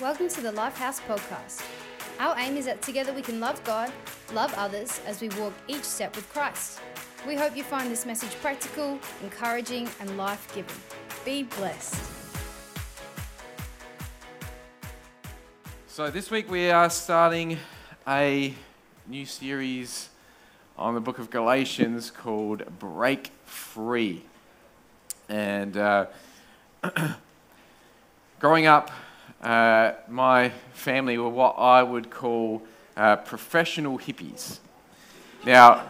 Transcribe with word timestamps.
Welcome 0.00 0.28
to 0.28 0.40
the 0.40 0.52
Lifehouse 0.52 1.00
Podcast. 1.08 1.66
Our 2.20 2.38
aim 2.38 2.56
is 2.56 2.66
that 2.66 2.80
together 2.82 3.12
we 3.12 3.20
can 3.20 3.40
love 3.40 3.62
God, 3.64 3.90
love 4.32 4.54
others 4.56 5.00
as 5.04 5.20
we 5.20 5.28
walk 5.30 5.52
each 5.66 5.82
step 5.82 6.14
with 6.14 6.32
Christ. 6.32 6.78
We 7.26 7.34
hope 7.34 7.56
you 7.56 7.64
find 7.64 7.90
this 7.90 8.06
message 8.06 8.30
practical, 8.40 9.00
encouraging, 9.24 9.88
and 9.98 10.16
life 10.16 10.54
giving. 10.54 10.76
Be 11.24 11.42
blessed. 11.42 12.00
So, 15.88 16.12
this 16.12 16.30
week 16.30 16.48
we 16.48 16.70
are 16.70 16.90
starting 16.90 17.58
a 18.06 18.54
new 19.08 19.26
series 19.26 20.10
on 20.76 20.94
the 20.94 21.00
book 21.00 21.18
of 21.18 21.28
Galatians 21.28 22.12
called 22.12 22.62
Break 22.78 23.32
Free. 23.44 24.22
And 25.28 25.76
uh, 25.76 26.06
growing 28.38 28.66
up, 28.66 28.92
uh, 29.42 29.92
my 30.08 30.50
family 30.72 31.18
were 31.18 31.28
what 31.28 31.56
I 31.58 31.82
would 31.82 32.10
call 32.10 32.62
uh, 32.96 33.16
professional 33.16 33.98
hippies. 33.98 34.58
Now, 35.46 35.86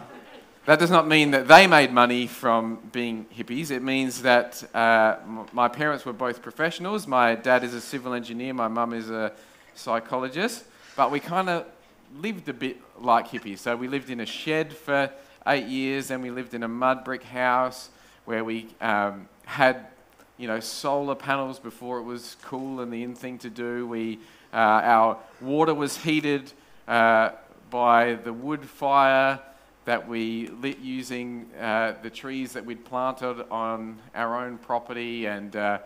that 0.65 0.77
does 0.77 0.91
not 0.91 1.07
mean 1.07 1.31
that 1.31 1.47
they 1.47 1.65
made 1.65 1.91
money 1.91 2.27
from 2.27 2.79
being 2.91 3.25
hippies. 3.35 3.71
It 3.71 3.81
means 3.81 4.21
that 4.21 4.63
uh, 4.75 5.15
m- 5.23 5.47
my 5.51 5.67
parents 5.67 6.05
were 6.05 6.13
both 6.13 6.43
professionals. 6.43 7.07
My 7.07 7.33
dad 7.33 7.63
is 7.63 7.73
a 7.73 7.81
civil 7.81 8.13
engineer, 8.13 8.53
my 8.53 8.67
mum 8.67 8.93
is 8.93 9.09
a 9.09 9.31
psychologist, 9.73 10.65
but 10.95 11.09
we 11.09 11.19
kind 11.19 11.49
of 11.49 11.65
lived 12.21 12.47
a 12.49 12.53
bit 12.53 12.77
like 12.99 13.29
hippies. 13.29 13.59
So 13.59 13.75
we 13.75 13.87
lived 13.87 14.11
in 14.11 14.19
a 14.19 14.25
shed 14.25 14.71
for 14.73 15.09
eight 15.47 15.65
years, 15.65 16.11
and 16.11 16.21
we 16.21 16.29
lived 16.29 16.53
in 16.53 16.61
a 16.61 16.67
mud 16.67 17.03
brick 17.03 17.23
house 17.23 17.89
where 18.25 18.43
we 18.43 18.67
um, 18.81 19.27
had, 19.45 19.87
you 20.39 20.47
know, 20.47 20.61
solar 20.61 21.15
panels 21.15 21.59
before 21.59 21.99
it 21.99 22.03
was 22.03 22.37
cool 22.43 22.79
and 22.79 22.93
the 22.93 23.03
in 23.03 23.13
thing 23.13 23.37
to 23.39 23.49
do. 23.49 23.85
We, 23.85 24.19
uh, 24.53 24.55
our 24.55 25.17
water 25.41 25.73
was 25.73 25.97
heated 25.97 26.53
uh, 26.87 27.31
by 27.69 28.13
the 28.13 28.31
wood 28.31 28.65
fire 28.65 29.39
that 29.83 30.07
we 30.07 30.47
lit 30.61 30.79
using 30.79 31.49
uh, 31.59 31.93
the 32.01 32.09
trees 32.09 32.53
that 32.53 32.65
we'd 32.65 32.85
planted 32.85 33.45
on 33.51 33.97
our 34.15 34.45
own 34.45 34.57
property, 34.59 35.25
and 35.25 35.55
uh, 35.55 35.79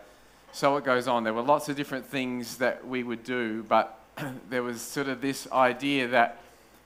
so 0.52 0.76
it 0.76 0.84
goes 0.84 1.08
on. 1.08 1.24
There 1.24 1.34
were 1.34 1.42
lots 1.42 1.68
of 1.68 1.74
different 1.74 2.06
things 2.06 2.58
that 2.58 2.86
we 2.86 3.02
would 3.02 3.24
do, 3.24 3.64
but 3.64 3.98
there 4.50 4.62
was 4.62 4.80
sort 4.80 5.08
of 5.08 5.20
this 5.20 5.50
idea 5.50 6.06
that 6.08 6.40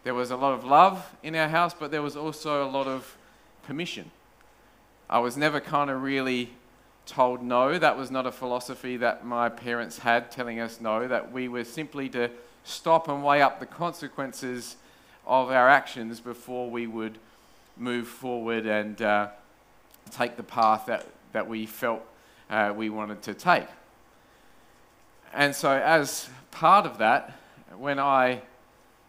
there 0.05 0.14
was 0.14 0.30
a 0.30 0.36
lot 0.36 0.55
of 0.55 0.64
love 0.64 1.14
in 1.22 1.34
our 1.34 1.48
house, 1.48 1.75
but 1.75 1.91
there 1.91 2.03
was 2.03 2.16
also 2.16 2.64
a 2.66 2.70
lot 2.70 2.86
of 2.86 3.16
permission. 3.64 4.10
I 5.10 5.19
was 5.19 5.36
never 5.36 5.60
kind 5.60 5.91
of 5.91 6.03
really 6.03 6.50
told 7.09 7.42
no. 7.42 7.78
That 7.78 7.97
was 7.97 8.11
not 8.11 8.27
a 8.27 8.33
philosophy 8.33 8.97
that 8.98 9.25
my 9.25 9.48
parents 9.48 9.98
had, 9.98 10.31
telling 10.31 10.61
us 10.61 10.81
no, 10.81 11.09
that 11.09 11.33
we 11.33 11.48
were 11.48 11.65
simply 11.65 12.09
to 12.11 12.31
stop 12.65 13.09
and 13.09 13.25
weigh 13.25 13.41
up 13.42 13.59
the 13.59 13.67
consequences 13.67 14.77
of 15.27 15.50
our 15.50 15.69
actions 15.69 16.20
before 16.20 16.70
we 16.70 16.87
would 16.87 17.19
move 17.77 18.06
forward 18.06 18.67
and 18.67 19.00
uh, 19.00 19.28
take 20.11 20.37
the 20.37 20.42
path 20.42 20.87
that, 20.87 21.06
that 21.33 21.48
we 21.48 21.67
felt 21.67 22.03
uh, 22.50 22.73
we 22.77 22.91
wanted 22.91 23.22
to 23.22 23.34
take. 23.34 23.67
And 25.33 25.55
so, 25.55 25.70
as 25.72 26.28
part 26.50 26.87
of 26.87 26.98
that, 26.98 27.39
when 27.77 27.98
I 27.98 28.43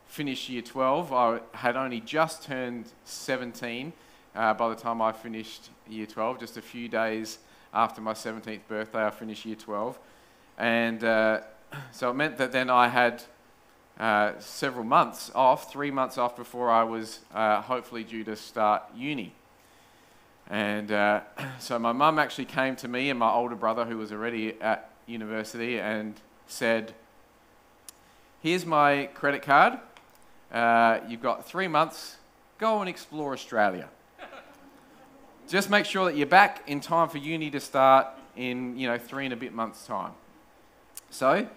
finished 0.08 0.50
year 0.50 0.62
12, 0.62 1.14
I 1.14 1.40
had 1.54 1.76
only 1.76 2.02
just 2.02 2.44
turned 2.44 2.92
17 3.06 3.94
uh, 4.36 4.54
by 4.54 4.70
the 4.70 4.76
time 4.76 5.02
I 5.02 5.12
finished 5.12 5.70
year 5.88 6.06
12, 6.06 6.40
just 6.40 6.58
a 6.58 6.62
few 6.62 6.88
days 6.88 7.40
after 7.74 8.02
my 8.02 8.14
17th 8.14 8.62
birthday, 8.68 9.06
I 9.06 9.10
finished 9.10 9.46
year 9.46 9.56
12. 9.56 10.00
And 10.58 11.04
uh, 11.04 11.42
so 11.92 12.10
it 12.10 12.14
meant 12.14 12.38
that 12.38 12.52
then 12.52 12.70
I 12.70 12.88
had 12.88 13.24
uh, 14.00 14.34
several 14.40 14.86
months 14.86 15.32
off, 15.36 15.72
three 15.72 15.92
months 15.92 16.18
off 16.18 16.36
before 16.36 16.70
I 16.70 16.84
was 16.84 17.20
uh, 17.34 17.62
hopefully 17.62 18.04
due 18.04 18.24
to 18.24 18.36
start 18.36 18.84
uni. 18.96 19.34
And 20.50 20.92
uh, 20.92 21.22
so 21.60 21.78
my 21.78 21.92
mum 21.92 22.18
actually 22.18 22.46
came 22.46 22.76
to 22.78 22.88
me 22.88 23.10
and 23.10 23.20
my 23.20 23.32
older 23.32 23.56
brother, 23.56 23.86
who 23.86 23.98
was 23.98 24.12
already 24.12 24.60
at 24.62 24.90
university, 25.06 25.80
and 25.80 26.16
said, 26.48 26.94
Here's 28.42 28.66
my 28.66 29.10
credit 29.14 29.42
card. 29.42 29.80
Uh, 30.52 31.00
you've 31.08 31.22
got 31.22 31.46
three 31.46 31.68
months. 31.68 32.18
Go 32.58 32.80
and 32.80 32.90
explore 32.90 33.34
Australia. 33.34 33.90
Just 35.50 35.72
make 35.72 35.86
sure 35.86 36.06
that 36.06 36.16
you're 36.16 36.28
back 36.28 36.62
in 36.68 36.80
time 36.80 37.10
for 37.10 37.18
uni 37.18 37.50
to 37.50 37.60
start 37.60 38.06
in, 38.36 38.78
you 38.78 38.88
know, 38.88 39.00
three 39.00 39.26
and 39.26 39.34
a 39.34 39.36
bit 39.36 39.52
months' 39.52 39.88
time. 39.88 40.12
So 41.10 41.48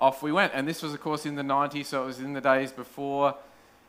off 0.00 0.24
we 0.24 0.32
went. 0.32 0.52
And 0.56 0.66
this 0.66 0.82
was, 0.82 0.92
of 0.92 1.00
course, 1.00 1.24
in 1.24 1.36
the 1.36 1.42
90s, 1.42 1.86
so 1.86 2.02
it 2.02 2.06
was 2.06 2.18
in 2.18 2.32
the 2.32 2.40
days 2.40 2.72
before 2.72 3.36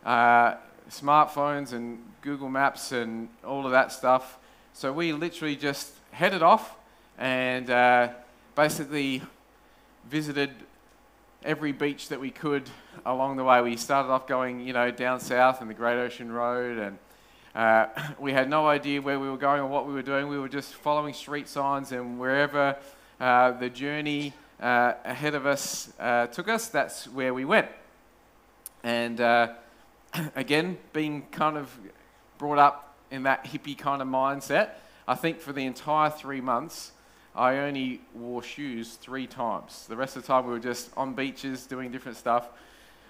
uh, 0.06 0.54
smartphones 0.92 1.74
and 1.74 1.98
Google 2.22 2.48
Maps 2.48 2.92
and 2.92 3.28
all 3.44 3.66
of 3.66 3.72
that 3.72 3.92
stuff. 3.92 4.38
So 4.74 4.94
we 4.94 5.14
literally 5.14 5.56
just 5.56 5.94
headed 6.12 6.44
off 6.44 6.76
and 7.18 7.72
uh, 7.72 8.10
basically 8.54 9.24
visited 10.08 10.52
every 11.44 11.72
beach 11.72 12.10
that 12.10 12.20
we 12.20 12.30
could 12.30 12.70
along 13.04 13.38
the 13.38 13.44
way. 13.44 13.62
We 13.62 13.78
started 13.78 14.10
off 14.10 14.28
going, 14.28 14.60
you 14.60 14.74
know, 14.74 14.92
down 14.92 15.20
south 15.20 15.60
and 15.60 15.70
the 15.72 15.74
Great 15.74 15.98
Ocean 15.98 16.32
Road, 16.32 16.78
and 16.78 17.00
uh, 17.56 17.88
we 18.20 18.32
had 18.32 18.50
no 18.50 18.68
idea 18.68 19.02
where 19.02 19.20
we 19.20 19.30
were 19.30 19.38
going 19.38 19.62
or 19.62 19.68
what 19.68 19.88
we 19.88 19.94
were 19.94 20.02
doing. 20.02 20.28
We 20.28 20.40
were 20.40 20.50
just 20.50 20.74
following 20.74 21.14
street 21.14 21.48
signs, 21.48 21.92
and 21.92 22.20
wherever 22.20 22.78
uh, 23.20 23.52
the 23.52 23.70
journey 23.70 24.34
uh, 24.62 24.94
ahead 25.06 25.36
of 25.36 25.46
us 25.46 25.92
uh, 26.00 26.28
took 26.28 26.48
us, 26.48 26.68
that's 26.68 27.08
where 27.08 27.34
we 27.34 27.46
went. 27.46 27.68
And 28.84 29.20
uh, 29.22 29.54
again, 30.36 30.78
being 30.94 31.24
kind 31.32 31.58
of 31.58 31.76
brought 32.38 32.60
up 32.60 32.96
in 33.12 33.24
that 33.24 33.46
hippie 33.46 33.78
kind 33.78 34.02
of 34.02 34.08
mindset, 34.08 34.72
I 35.08 35.16
think 35.16 35.40
for 35.40 35.54
the 35.54 35.66
entire 35.66 36.10
three 36.10 36.42
months, 36.42 36.92
I 37.36 37.58
only 37.58 38.02
wore 38.14 38.44
shoes 38.44 38.96
three 38.96 39.28
times. 39.28 39.86
The 39.88 39.96
rest 39.96 40.16
of 40.18 40.24
the 40.24 40.28
time, 40.28 40.46
we 40.46 40.52
were 40.52 40.60
just 40.60 40.90
on 40.98 41.14
beaches 41.14 41.66
doing 41.66 41.92
different 41.92 42.18
stuff. 42.18 42.50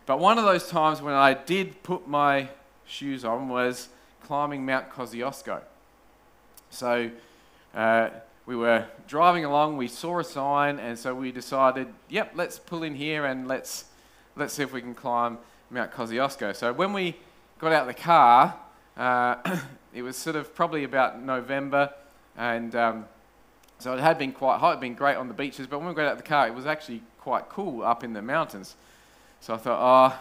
But 0.05 0.19
one 0.19 0.37
of 0.37 0.43
those 0.43 0.69
times 0.69 1.01
when 1.01 1.13
I 1.13 1.33
did 1.33 1.81
put 1.83 2.07
my 2.07 2.49
shoes 2.85 3.23
on 3.23 3.49
was 3.49 3.89
climbing 4.23 4.65
Mount 4.65 4.89
Kosciuszko. 4.89 5.61
So 6.69 7.09
uh, 7.73 8.09
we 8.45 8.55
were 8.55 8.85
driving 9.07 9.45
along, 9.45 9.77
we 9.77 9.87
saw 9.87 10.19
a 10.19 10.23
sign, 10.23 10.79
and 10.79 10.97
so 10.97 11.13
we 11.13 11.31
decided, 11.31 11.87
yep, 12.09 12.31
let's 12.35 12.59
pull 12.59 12.83
in 12.83 12.95
here 12.95 13.25
and 13.25 13.47
let's, 13.47 13.85
let's 14.35 14.53
see 14.53 14.63
if 14.63 14.71
we 14.71 14.81
can 14.81 14.95
climb 14.95 15.37
Mount 15.69 15.91
Kosciuszko. 15.91 16.55
So 16.55 16.73
when 16.73 16.93
we 16.93 17.15
got 17.59 17.71
out 17.71 17.81
of 17.81 17.87
the 17.87 18.01
car, 18.01 18.55
uh, 18.97 19.35
it 19.93 20.01
was 20.01 20.15
sort 20.15 20.35
of 20.35 20.53
probably 20.55 20.83
about 20.83 21.21
November, 21.21 21.93
and 22.37 22.75
um, 22.75 23.05
so 23.79 23.93
it 23.93 23.99
had 23.99 24.17
been 24.17 24.31
quite 24.31 24.59
hot, 24.59 24.69
it 24.69 24.75
had 24.75 24.81
been 24.81 24.95
great 24.95 25.15
on 25.15 25.27
the 25.27 25.33
beaches, 25.33 25.67
but 25.67 25.79
when 25.79 25.87
we 25.87 25.93
got 25.93 26.05
out 26.05 26.13
of 26.13 26.17
the 26.17 26.23
car, 26.23 26.47
it 26.47 26.53
was 26.53 26.65
actually 26.65 27.01
quite 27.19 27.49
cool 27.49 27.83
up 27.83 28.03
in 28.03 28.13
the 28.13 28.21
mountains. 28.21 28.75
So 29.41 29.53
I 29.53 29.57
thought, 29.57 29.79
oh, 29.79 30.19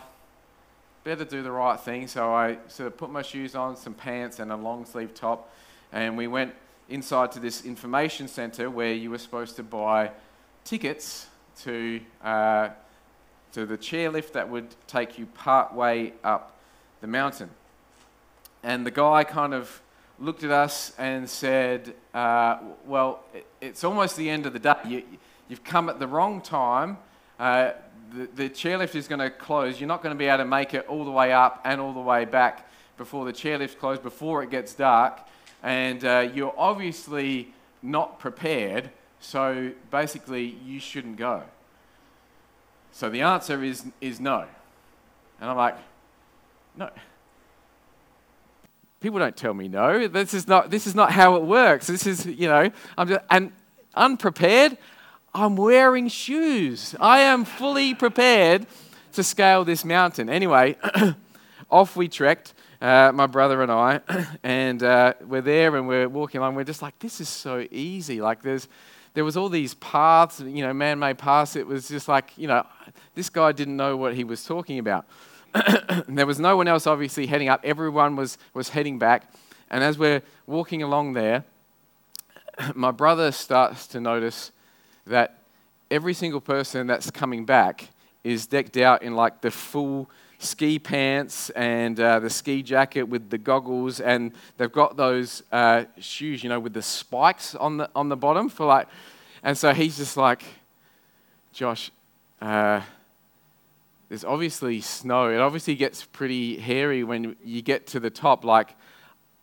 better 1.09 1.25
do 1.25 1.43
the 1.43 1.51
right 1.51 1.81
thing. 1.81 2.07
So 2.07 2.35
I 2.35 2.59
sort 2.69 2.89
of 2.89 2.99
put 2.99 3.09
my 3.09 3.23
shoes 3.23 3.55
on, 3.55 3.77
some 3.77 3.95
pants, 3.95 4.41
and 4.41 4.53
a 4.53 4.57
long 4.57 4.85
sleeve 4.85 5.15
top, 5.15 5.51
and 5.91 6.19
we 6.19 6.27
went 6.27 6.53
inside 6.91 7.33
to 7.33 7.41
this 7.41 7.65
information 7.65 8.29
centre 8.29 8.69
where 8.69 8.93
you 8.93 9.09
were 9.09 9.17
supposed 9.17 9.57
to 9.57 9.63
buy 9.63 10.11
tickets 10.65 11.29
to, 11.63 12.03
uh, 12.23 12.69
to 13.53 13.65
the 13.65 13.79
chairlift 13.79 14.33
that 14.33 14.51
would 14.51 14.67
take 14.87 15.19
you 15.19 15.25
part 15.25 15.73
way 15.73 16.13
up 16.23 16.59
the 17.01 17.07
mountain. 17.07 17.49
And 18.63 18.85
the 18.85 18.91
guy 18.91 19.25
kind 19.25 19.55
of 19.55 19.81
looked 20.19 20.45
at 20.45 20.51
us 20.51 20.93
and 20.99 21.27
said, 21.27 21.95
uh, 22.13 22.59
Well, 22.85 23.21
it, 23.33 23.47
it's 23.63 23.83
almost 23.83 24.19
the 24.19 24.29
end 24.29 24.45
of 24.45 24.53
the 24.53 24.59
day. 24.59 24.77
You, 24.85 25.03
have 25.49 25.65
come 25.65 25.89
at 25.89 26.01
the 26.01 26.07
wrong 26.07 26.43
time. 26.43 26.99
Uh, 27.39 27.71
the, 28.13 28.29
the 28.35 28.51
chairlift 28.51 28.95
is 28.95 29.09
going 29.09 29.21
to 29.21 29.31
close. 29.31 29.81
You're 29.81 29.89
not 29.89 30.03
going 30.03 30.15
to 30.15 30.19
be 30.19 30.27
able 30.27 30.39
to 30.39 30.45
make 30.45 30.75
it 30.75 30.87
all 30.89 31.05
the 31.05 31.11
way 31.11 31.33
up 31.33 31.61
and 31.65 31.81
all 31.81 31.93
the 31.93 32.01
way 32.01 32.25
back 32.25 32.69
before 32.97 33.25
the 33.25 33.33
chairlift 33.33 33.79
closes, 33.79 34.03
before 34.03 34.43
it 34.43 34.51
gets 34.51 34.75
dark. 34.75 35.21
And 35.63 36.05
uh, 36.05 36.31
you're 36.35 36.55
obviously 36.57 37.53
not 37.83 38.19
prepared, 38.19 38.91
so 39.21 39.73
basically, 39.91 40.57
you 40.65 40.81
shouldn't 40.81 41.17
go. 41.17 41.43
So 42.93 43.11
the 43.11 43.23
answer 43.23 43.63
is, 43.63 43.85
is 44.01 44.21
no. 44.21 44.47
And 45.41 45.51
I'm 45.51 45.57
like, 45.57 45.77
no. 46.77 46.91
People 49.01 49.19
don't 49.21 49.37
tell 49.37 49.55
me 49.55 49.69
no. 49.69 50.09
This 50.09 50.35
is 50.35 50.49
not, 50.49 50.71
this 50.71 50.87
is 50.87 50.95
not 50.95 51.13
how 51.13 51.37
it 51.37 51.43
works. 51.43 51.87
This 51.87 52.07
is, 52.07 52.27
you 52.27 52.49
know, 52.49 52.71
I'm 52.97 53.09
just, 53.09 53.21
and 53.31 53.53
unprepared, 53.95 54.77
I'm 55.35 55.57
wearing 55.57 56.09
shoes. 56.09 56.95
I 56.99 57.21
am 57.21 57.45
fully 57.45 57.95
prepared 57.95 58.67
to 59.13 59.23
scale 59.23 59.65
this 59.65 59.85
mountain. 59.85 60.29
Anyway, 60.29 60.77
off 61.71 61.97
we 61.97 62.09
trekked, 62.09 62.55
uh, 62.81 63.13
my 63.15 63.27
brother 63.27 63.63
and 63.63 63.71
I, 63.71 64.01
and 64.43 64.83
uh, 64.83 65.15
we're 65.27 65.43
there 65.43 65.77
and 65.77 65.87
we're 65.87 66.09
walking 66.09 66.39
along. 66.41 66.55
We're 66.55 66.65
just 66.65 66.83
like, 66.83 66.99
this 66.99 67.21
is 67.21 67.29
so 67.29 67.67
easy. 67.71 68.21
Like, 68.21 68.43
there's, 68.43 68.69
there 69.15 69.25
was 69.25 69.37
all 69.37 69.49
these 69.49 69.75
paths, 69.75 70.41
you 70.41 70.63
know, 70.63 70.73
man-made 70.73 71.19
paths. 71.19 71.57
It 71.57 71.67
was 71.67 71.89
just 71.89 72.09
like, 72.09 72.33
you 72.37 72.49
know, 72.49 72.65
this 73.15 73.29
guy 73.29 73.53
didn't 73.53 73.77
know 73.77 73.97
what 73.97 74.15
he 74.15 74.25
was 74.25 74.45
talking 74.45 74.79
about. 74.79 75.07
there 76.09 76.27
was 76.27 76.41
no 76.41 76.57
one 76.57 76.69
else 76.69 76.87
obviously 76.87 77.27
heading 77.27 77.49
up. 77.49 77.61
Everyone 77.65 78.17
was, 78.17 78.39
was 78.55 78.71
heading 78.71 78.99
back. 78.99 79.31
And 79.71 79.85
as 79.85 79.99
we're 79.99 80.23
walking 80.47 80.83
along 80.83 81.13
there, 81.13 81.45
my 82.75 82.91
brother 82.91 83.31
starts 83.31 83.87
to 83.89 84.01
notice 84.01 84.53
that 85.09 85.39
every 85.91 86.15
single 86.15 86.41
person 86.41 86.87
that's 86.87 87.11
coming 87.11 87.45
back 87.45 87.89
is 88.25 88.47
decked 88.47 88.77
out 88.77 89.03
in 89.03 89.15
like 89.15 89.41
the 89.41 89.51
full 89.51 90.11
ski 90.39 90.79
pants 90.79 91.51
and 91.51 91.99
uh, 91.99 92.21
the 92.21 92.31
ski 92.31 92.63
jacket 92.63 93.03
with 93.03 93.31
the 93.31 93.39
goggles, 93.39 94.01
and 94.01 94.33
they've 94.57 94.73
got 94.73 94.97
those 94.97 95.43
uh, 95.53 95.85
shoes, 95.99 96.43
you 96.43 96.49
know, 96.49 96.61
with 96.61 96.73
the 96.73 96.83
spikes 96.83 97.55
on 97.55 97.77
the 97.79 97.91
on 97.95 98.09
the 98.09 98.17
bottom 98.17 98.49
for 98.49 98.67
like. 98.67 98.89
And 99.43 99.57
so 99.57 99.73
he's 99.73 99.97
just 99.97 100.17
like, 100.17 100.43
Josh, 101.53 101.93
uh, 102.41 102.81
there's 104.09 104.25
obviously 104.25 104.81
snow. 104.81 105.31
It 105.31 105.39
obviously 105.39 105.75
gets 105.75 106.05
pretty 106.05 106.59
hairy 106.59 107.05
when 107.05 107.37
you 107.45 107.63
get 107.63 107.87
to 107.89 108.01
the 108.01 108.11
top. 108.11 108.45
Like, 108.45 108.75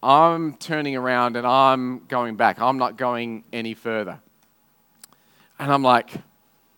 I'm 0.03 0.55
turning 0.55 0.95
around 0.95 1.37
and 1.37 1.47
I'm 1.47 2.05
going 2.07 2.35
back. 2.35 2.59
I'm 2.59 2.77
not 2.77 2.97
going 2.97 3.43
any 3.53 3.73
further. 3.73 4.19
And 5.59 5.71
I'm 5.71 5.83
like, 5.83 6.11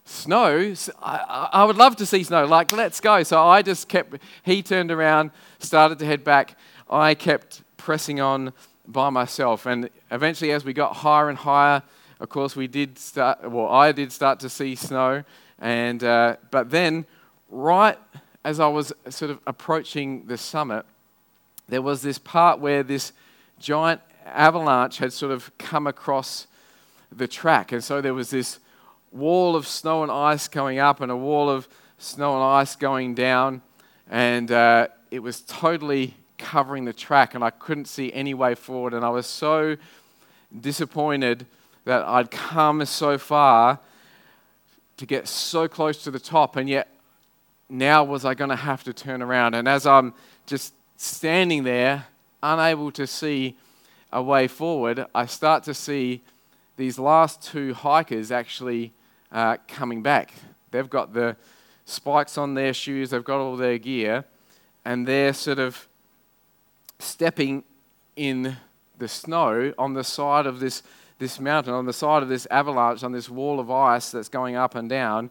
snow? 0.06 0.74
I, 1.01 1.50
I 1.53 1.63
would 1.65 1.77
love 1.77 1.95
to 1.97 2.06
see 2.06 2.24
snow. 2.24 2.45
Like, 2.45 2.71
let's 2.71 3.00
go. 3.00 3.24
So 3.24 3.41
I 3.41 3.62
just 3.62 3.88
kept, 3.88 4.18
he 4.44 4.62
turned 4.63 4.91
around, 4.91 5.31
started 5.59 6.00
to 6.00 6.06
head 6.06 6.24
back. 6.24 6.56
I 6.89 7.15
kept 7.15 7.63
pressing 7.77 8.19
on 8.19 8.53
by 8.88 9.09
myself. 9.09 9.65
And 9.65 9.89
eventually, 10.12 10.51
as 10.51 10.63
we 10.63 10.74
got 10.74 10.97
higher 10.97 11.29
and 11.29 11.38
higher, 11.38 11.83
of 12.19 12.29
course, 12.29 12.56
we 12.56 12.68
did 12.68 12.97
start, 12.97 13.50
well, 13.50 13.68
I 13.68 13.91
did 13.91 14.12
start 14.12 14.39
to 14.41 14.50
see 14.50 14.75
snow. 14.75 15.24
And, 15.59 16.03
uh, 16.03 16.38
but 16.51 16.69
then, 16.69 17.06
right 17.50 17.97
as 18.44 18.59
I 18.59 18.68
was 18.68 18.94
sort 19.09 19.29
of 19.29 19.39
approaching 19.45 20.25
the 20.27 20.38
summit, 20.38 20.85
there 21.68 21.81
was 21.81 22.01
this 22.01 22.18
part 22.18 22.59
where 22.59 22.81
this 22.81 23.12
giant 23.59 24.00
avalanche 24.25 25.00
had 25.00 25.12
sort 25.12 25.33
of 25.33 25.51
come 25.57 25.85
across 25.85 26.47
the 27.12 27.27
track. 27.27 27.74
And 27.74 27.83
so 27.83 28.00
there 28.00 28.13
was 28.13 28.29
this 28.29 28.59
wall 29.17 29.55
of 29.55 29.67
snow 29.67 30.03
and 30.03 30.11
ice 30.11 30.47
going 30.47 30.79
up 30.79 31.01
and 31.01 31.11
a 31.11 31.17
wall 31.17 31.49
of 31.49 31.67
snow 31.97 32.35
and 32.35 32.43
ice 32.43 32.75
going 32.75 33.15
down. 33.15 33.61
And 34.09 34.51
uh, 34.51 34.87
it 35.11 35.19
was 35.19 35.41
totally 35.41 36.15
covering 36.37 36.85
the 36.85 36.93
track, 36.93 37.35
and 37.35 37.43
I 37.43 37.49
couldn't 37.49 37.85
see 37.85 38.13
any 38.13 38.33
way 38.33 38.55
forward. 38.55 38.93
And 38.93 39.03
I 39.03 39.09
was 39.09 39.27
so 39.27 39.77
disappointed 40.57 41.45
that 41.85 42.03
I'd 42.03 42.31
come 42.31 42.85
so 42.85 43.17
far 43.17 43.79
to 44.97 45.05
get 45.05 45.27
so 45.27 45.67
close 45.67 46.03
to 46.03 46.11
the 46.11 46.19
top, 46.19 46.55
and 46.55 46.69
yet 46.69 46.89
now 47.69 48.03
was 48.03 48.25
I 48.25 48.33
going 48.33 48.49
to 48.49 48.55
have 48.55 48.83
to 48.85 48.93
turn 48.93 49.21
around. 49.21 49.53
And 49.53 49.67
as 49.67 49.85
I'm 49.85 50.13
just 50.45 50.73
standing 50.95 51.63
there, 51.63 52.05
unable 52.41 52.91
to 52.91 53.05
see 53.05 53.57
a 54.11 54.21
way 54.23 54.47
forward, 54.47 55.05
I 55.13 55.25
start 55.25 55.63
to 55.63 55.73
see 55.73 56.21
these 56.77 56.97
last 56.97 57.41
two 57.41 57.73
hikers 57.73 58.31
actually 58.31 58.93
uh, 59.31 59.57
coming 59.68 60.01
back. 60.01 60.33
They've 60.71 60.89
got 60.89 61.13
the 61.13 61.35
spikes 61.85 62.38
on 62.38 62.53
their 62.53 62.74
shoes, 62.74 63.12
they've 63.12 63.24
got 63.24 63.39
all 63.39 63.56
their 63.56 63.77
gear, 63.77 64.25
and 64.83 65.07
they're 65.07 65.33
sort 65.33 65.59
of 65.59 65.88
stepping 67.00 67.63
in 68.15 68.57
the 68.97 69.07
snow 69.07 69.74
on 69.77 69.94
the 69.94 70.03
side 70.03 70.45
of 70.45 70.59
this, 70.59 70.83
this 71.19 71.39
mountain, 71.39 71.74
on 71.74 71.85
the 71.85 71.94
side 71.94 72.24
of 72.24 72.29
this 72.29 72.47
avalanche, 72.51 73.03
on 73.03 73.12
this 73.12 73.29
wall 73.29 73.59
of 73.59 73.71
ice 73.71 74.12
that's 74.12 74.29
going 74.29 74.56
up 74.56 74.75
and 74.75 74.89
down. 74.89 75.29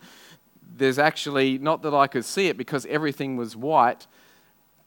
There's 0.76 0.98
actually, 0.98 1.58
not 1.58 1.82
that 1.82 1.94
I 1.94 2.06
could 2.06 2.25
see 2.25 2.48
it 2.48 2.56
because 2.56 2.87
everything 2.87 3.37
was 3.37 3.56
white, 3.56 4.06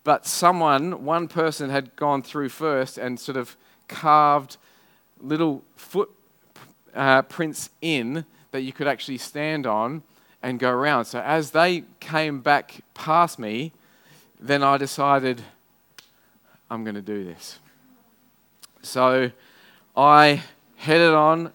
but 0.03 0.25
someone, 0.25 1.03
one 1.03 1.27
person 1.27 1.69
had 1.69 1.95
gone 1.95 2.21
through 2.21 2.50
first 2.50 2.97
and 2.97 3.19
sort 3.19 3.38
of 3.38 3.57
carved 3.88 4.57
little 5.21 5.63
footprints 5.75 7.67
uh, 7.67 7.77
in 7.81 8.25
that 8.51 8.61
you 8.61 8.73
could 8.73 8.87
actually 8.87 9.17
stand 9.17 9.65
on 9.65 10.03
and 10.41 10.59
go 10.59 10.69
around. 10.69 11.05
So 11.05 11.19
as 11.19 11.51
they 11.51 11.83
came 11.99 12.41
back 12.41 12.81
past 12.93 13.39
me, 13.39 13.73
then 14.39 14.63
I 14.63 14.77
decided 14.77 15.41
I'm 16.69 16.83
going 16.83 16.95
to 16.95 17.01
do 17.01 17.23
this. 17.23 17.59
So 18.81 19.31
I 19.95 20.43
headed 20.77 21.13
on 21.13 21.51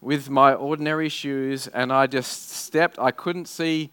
with 0.00 0.28
my 0.28 0.54
ordinary 0.54 1.08
shoes 1.08 1.68
and 1.68 1.92
I 1.92 2.06
just 2.06 2.50
stepped. 2.50 2.98
I 2.98 3.10
couldn't 3.10 3.46
see 3.46 3.90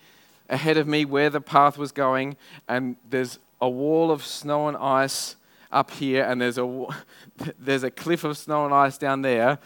ahead 0.50 0.78
of 0.78 0.88
me 0.88 1.06
where 1.06 1.30
the 1.30 1.42
path 1.42 1.78
was 1.78 1.92
going, 1.92 2.36
and 2.68 2.96
there's 3.10 3.40
a 3.62 3.70
wall 3.70 4.12
of 4.12 4.26
snow 4.26 4.68
and 4.68 4.78
ice 4.78 5.36
up 5.72 5.90
here, 5.92 6.24
and 6.24 6.40
there's 6.40 6.58
a, 6.58 6.86
there's 7.60 7.84
a 7.84 7.92
cliff 7.92 8.24
of 8.24 8.38
snow 8.38 8.66
and 8.66 8.74
ice 8.74 8.98
down 8.98 9.22
there. 9.22 9.58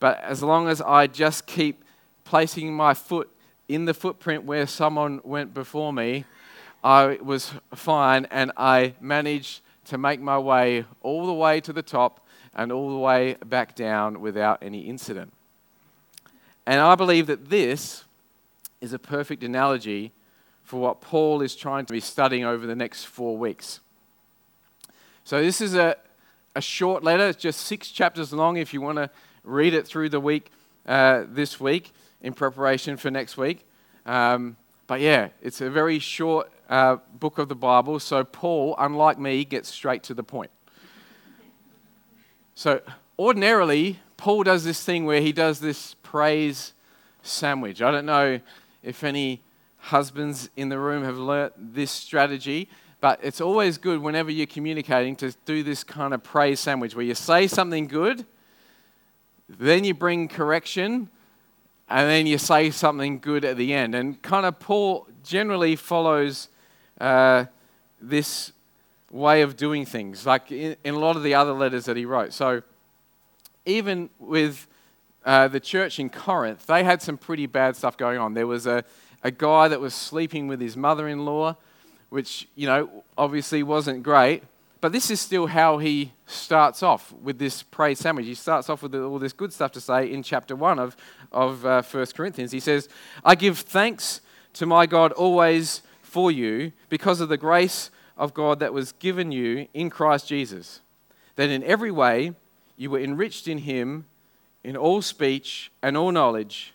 But 0.00 0.20
as 0.22 0.42
long 0.42 0.68
as 0.68 0.80
I 0.80 1.06
just 1.06 1.46
keep 1.46 1.83
placing 2.24 2.74
my 2.74 2.94
foot 2.94 3.30
in 3.68 3.84
the 3.84 3.94
footprint 3.94 4.44
where 4.44 4.66
someone 4.66 5.20
went 5.24 5.54
before 5.54 5.92
me, 5.92 6.24
I 6.82 7.18
was 7.22 7.52
fine 7.74 8.26
and 8.30 8.52
I 8.56 8.94
managed 9.00 9.62
to 9.86 9.98
make 9.98 10.20
my 10.20 10.38
way 10.38 10.84
all 11.02 11.26
the 11.26 11.32
way 11.32 11.60
to 11.60 11.72
the 11.72 11.82
top 11.82 12.26
and 12.54 12.72
all 12.72 12.90
the 12.90 12.98
way 12.98 13.36
back 13.46 13.74
down 13.74 14.20
without 14.20 14.62
any 14.62 14.80
incident. 14.80 15.32
And 16.66 16.80
I 16.80 16.94
believe 16.94 17.26
that 17.26 17.50
this 17.50 18.04
is 18.80 18.92
a 18.92 18.98
perfect 18.98 19.42
analogy 19.42 20.12
for 20.62 20.80
what 20.80 21.00
Paul 21.00 21.42
is 21.42 21.54
trying 21.54 21.84
to 21.86 21.92
be 21.92 22.00
studying 22.00 22.44
over 22.44 22.66
the 22.66 22.76
next 22.76 23.04
four 23.04 23.36
weeks. 23.36 23.80
So, 25.24 25.42
this 25.42 25.60
is 25.60 25.74
a, 25.74 25.96
a 26.54 26.60
short 26.60 27.02
letter, 27.02 27.28
it's 27.28 27.40
just 27.40 27.60
six 27.60 27.90
chapters 27.90 28.32
long 28.32 28.56
if 28.56 28.72
you 28.72 28.80
want 28.80 28.96
to 28.96 29.10
read 29.42 29.74
it 29.74 29.86
through 29.86 30.10
the 30.10 30.20
week 30.20 30.50
uh, 30.86 31.24
this 31.28 31.58
week 31.58 31.92
in 32.24 32.32
preparation 32.32 32.96
for 32.96 33.10
next 33.10 33.36
week. 33.36 33.66
Um, 34.06 34.56
but 34.86 35.00
yeah, 35.00 35.28
it's 35.42 35.60
a 35.60 35.70
very 35.70 35.98
short 35.98 36.50
uh, 36.68 36.96
book 37.20 37.38
of 37.38 37.48
the 37.48 37.54
Bible, 37.54 38.00
so 38.00 38.24
Paul, 38.24 38.74
unlike 38.78 39.18
me, 39.18 39.44
gets 39.44 39.68
straight 39.68 40.02
to 40.04 40.14
the 40.14 40.24
point. 40.24 40.50
So, 42.54 42.80
ordinarily, 43.18 44.00
Paul 44.16 44.42
does 44.42 44.64
this 44.64 44.82
thing 44.82 45.04
where 45.04 45.20
he 45.20 45.32
does 45.32 45.60
this 45.60 45.94
praise 46.02 46.72
sandwich. 47.22 47.82
I 47.82 47.90
don't 47.90 48.06
know 48.06 48.40
if 48.82 49.04
any 49.04 49.42
husbands 49.78 50.48
in 50.56 50.70
the 50.70 50.78
room 50.78 51.04
have 51.04 51.18
learnt 51.18 51.52
this 51.74 51.90
strategy, 51.90 52.68
but 53.00 53.20
it's 53.22 53.40
always 53.40 53.76
good 53.76 54.00
whenever 54.00 54.30
you're 54.30 54.46
communicating 54.46 55.14
to 55.16 55.34
do 55.44 55.62
this 55.62 55.84
kind 55.84 56.14
of 56.14 56.22
praise 56.22 56.58
sandwich 56.58 56.96
where 56.96 57.04
you 57.04 57.14
say 57.14 57.46
something 57.46 57.86
good, 57.86 58.24
then 59.46 59.84
you 59.84 59.92
bring 59.92 60.26
correction, 60.26 61.10
and 61.88 62.08
then 62.08 62.26
you 62.26 62.38
say 62.38 62.70
something 62.70 63.18
good 63.18 63.44
at 63.44 63.56
the 63.56 63.72
end. 63.72 63.94
And 63.94 64.20
kind 64.22 64.46
of 64.46 64.58
Paul 64.58 65.06
generally 65.22 65.76
follows 65.76 66.48
uh, 67.00 67.44
this 68.00 68.52
way 69.10 69.42
of 69.42 69.56
doing 69.56 69.84
things, 69.84 70.26
like 70.26 70.50
in, 70.50 70.76
in, 70.82 70.94
a 70.94 70.98
lot 70.98 71.16
of 71.16 71.22
the 71.22 71.34
other 71.34 71.52
letters 71.52 71.84
that 71.84 71.96
he 71.96 72.04
wrote. 72.04 72.32
So 72.32 72.62
even 73.64 74.10
with 74.18 74.66
uh, 75.24 75.48
the 75.48 75.60
church 75.60 75.98
in 75.98 76.10
Corinth, 76.10 76.66
they 76.66 76.84
had 76.84 77.00
some 77.00 77.16
pretty 77.16 77.46
bad 77.46 77.76
stuff 77.76 77.96
going 77.96 78.18
on. 78.18 78.34
There 78.34 78.46
was 78.46 78.66
a, 78.66 78.84
a 79.22 79.30
guy 79.30 79.68
that 79.68 79.80
was 79.80 79.94
sleeping 79.94 80.48
with 80.48 80.60
his 80.60 80.76
mother 80.76 81.06
in 81.08 81.24
law, 81.24 81.56
which, 82.08 82.48
you 82.54 82.66
know, 82.66 83.04
obviously 83.16 83.62
wasn't 83.62 84.02
great. 84.02 84.42
But 84.84 84.92
this 84.92 85.10
is 85.10 85.18
still 85.18 85.46
how 85.46 85.78
he 85.78 86.12
starts 86.26 86.82
off 86.82 87.10
with 87.10 87.38
this 87.38 87.62
praise 87.62 88.00
sandwich. 88.00 88.26
He 88.26 88.34
starts 88.34 88.68
off 88.68 88.82
with 88.82 88.94
all 88.94 89.18
this 89.18 89.32
good 89.32 89.50
stuff 89.50 89.72
to 89.72 89.80
say 89.80 90.12
in 90.12 90.22
chapter 90.22 90.54
1 90.54 90.78
of, 90.78 90.94
of 91.32 91.64
uh, 91.64 91.80
1 91.80 92.06
Corinthians. 92.14 92.52
He 92.52 92.60
says, 92.60 92.90
I 93.24 93.34
give 93.34 93.60
thanks 93.60 94.20
to 94.52 94.66
my 94.66 94.84
God 94.84 95.12
always 95.12 95.80
for 96.02 96.30
you 96.30 96.70
because 96.90 97.22
of 97.22 97.30
the 97.30 97.38
grace 97.38 97.90
of 98.18 98.34
God 98.34 98.58
that 98.60 98.74
was 98.74 98.92
given 98.92 99.32
you 99.32 99.68
in 99.72 99.88
Christ 99.88 100.28
Jesus, 100.28 100.82
that 101.36 101.48
in 101.48 101.64
every 101.64 101.90
way 101.90 102.34
you 102.76 102.90
were 102.90 103.00
enriched 103.00 103.48
in 103.48 103.56
him 103.56 104.04
in 104.62 104.76
all 104.76 105.00
speech 105.00 105.72
and 105.82 105.96
all 105.96 106.12
knowledge. 106.12 106.74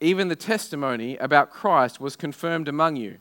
Even 0.00 0.28
the 0.28 0.36
testimony 0.36 1.18
about 1.18 1.50
Christ 1.50 2.00
was 2.00 2.16
confirmed 2.16 2.66
among 2.66 2.96
you, 2.96 3.18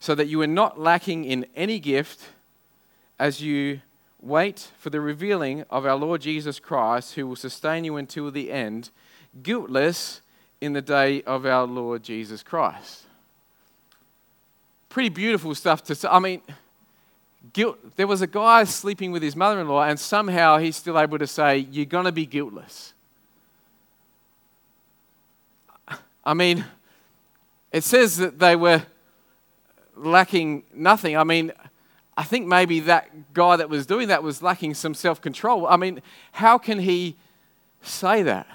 so 0.00 0.14
that 0.14 0.28
you 0.28 0.38
were 0.38 0.46
not 0.46 0.80
lacking 0.80 1.26
in 1.26 1.44
any 1.54 1.78
gift 1.78 2.30
as 3.22 3.40
you 3.40 3.80
wait 4.20 4.72
for 4.78 4.90
the 4.90 5.00
revealing 5.00 5.64
of 5.70 5.86
our 5.86 5.94
Lord 5.94 6.20
Jesus 6.20 6.58
Christ, 6.58 7.14
who 7.14 7.24
will 7.24 7.36
sustain 7.36 7.84
you 7.84 7.94
until 7.96 8.32
the 8.32 8.50
end, 8.50 8.90
guiltless 9.44 10.22
in 10.60 10.72
the 10.72 10.82
day 10.82 11.22
of 11.22 11.46
our 11.46 11.64
Lord 11.64 12.02
Jesus 12.02 12.42
Christ. 12.42 13.04
Pretty 14.88 15.08
beautiful 15.08 15.54
stuff 15.54 15.84
to 15.84 15.94
say. 15.94 16.08
I 16.10 16.18
mean, 16.18 16.42
guilt, 17.52 17.78
there 17.94 18.08
was 18.08 18.22
a 18.22 18.26
guy 18.26 18.64
sleeping 18.64 19.12
with 19.12 19.22
his 19.22 19.36
mother 19.36 19.60
in 19.60 19.68
law, 19.68 19.84
and 19.84 20.00
somehow 20.00 20.58
he's 20.58 20.74
still 20.74 20.98
able 20.98 21.20
to 21.20 21.26
say, 21.28 21.58
You're 21.58 21.86
going 21.86 22.06
to 22.06 22.12
be 22.12 22.26
guiltless. 22.26 22.92
I 26.24 26.34
mean, 26.34 26.64
it 27.70 27.84
says 27.84 28.16
that 28.16 28.40
they 28.40 28.56
were 28.56 28.82
lacking 29.94 30.64
nothing. 30.74 31.16
I 31.16 31.22
mean, 31.22 31.52
I 32.16 32.24
think 32.24 32.46
maybe 32.46 32.80
that 32.80 33.32
guy 33.32 33.56
that 33.56 33.70
was 33.70 33.86
doing 33.86 34.08
that 34.08 34.22
was 34.22 34.42
lacking 34.42 34.74
some 34.74 34.94
self 34.94 35.20
control. 35.20 35.66
I 35.66 35.76
mean, 35.76 36.02
how 36.32 36.58
can 36.58 36.80
he 36.80 37.16
say 37.80 38.22
that? 38.22 38.46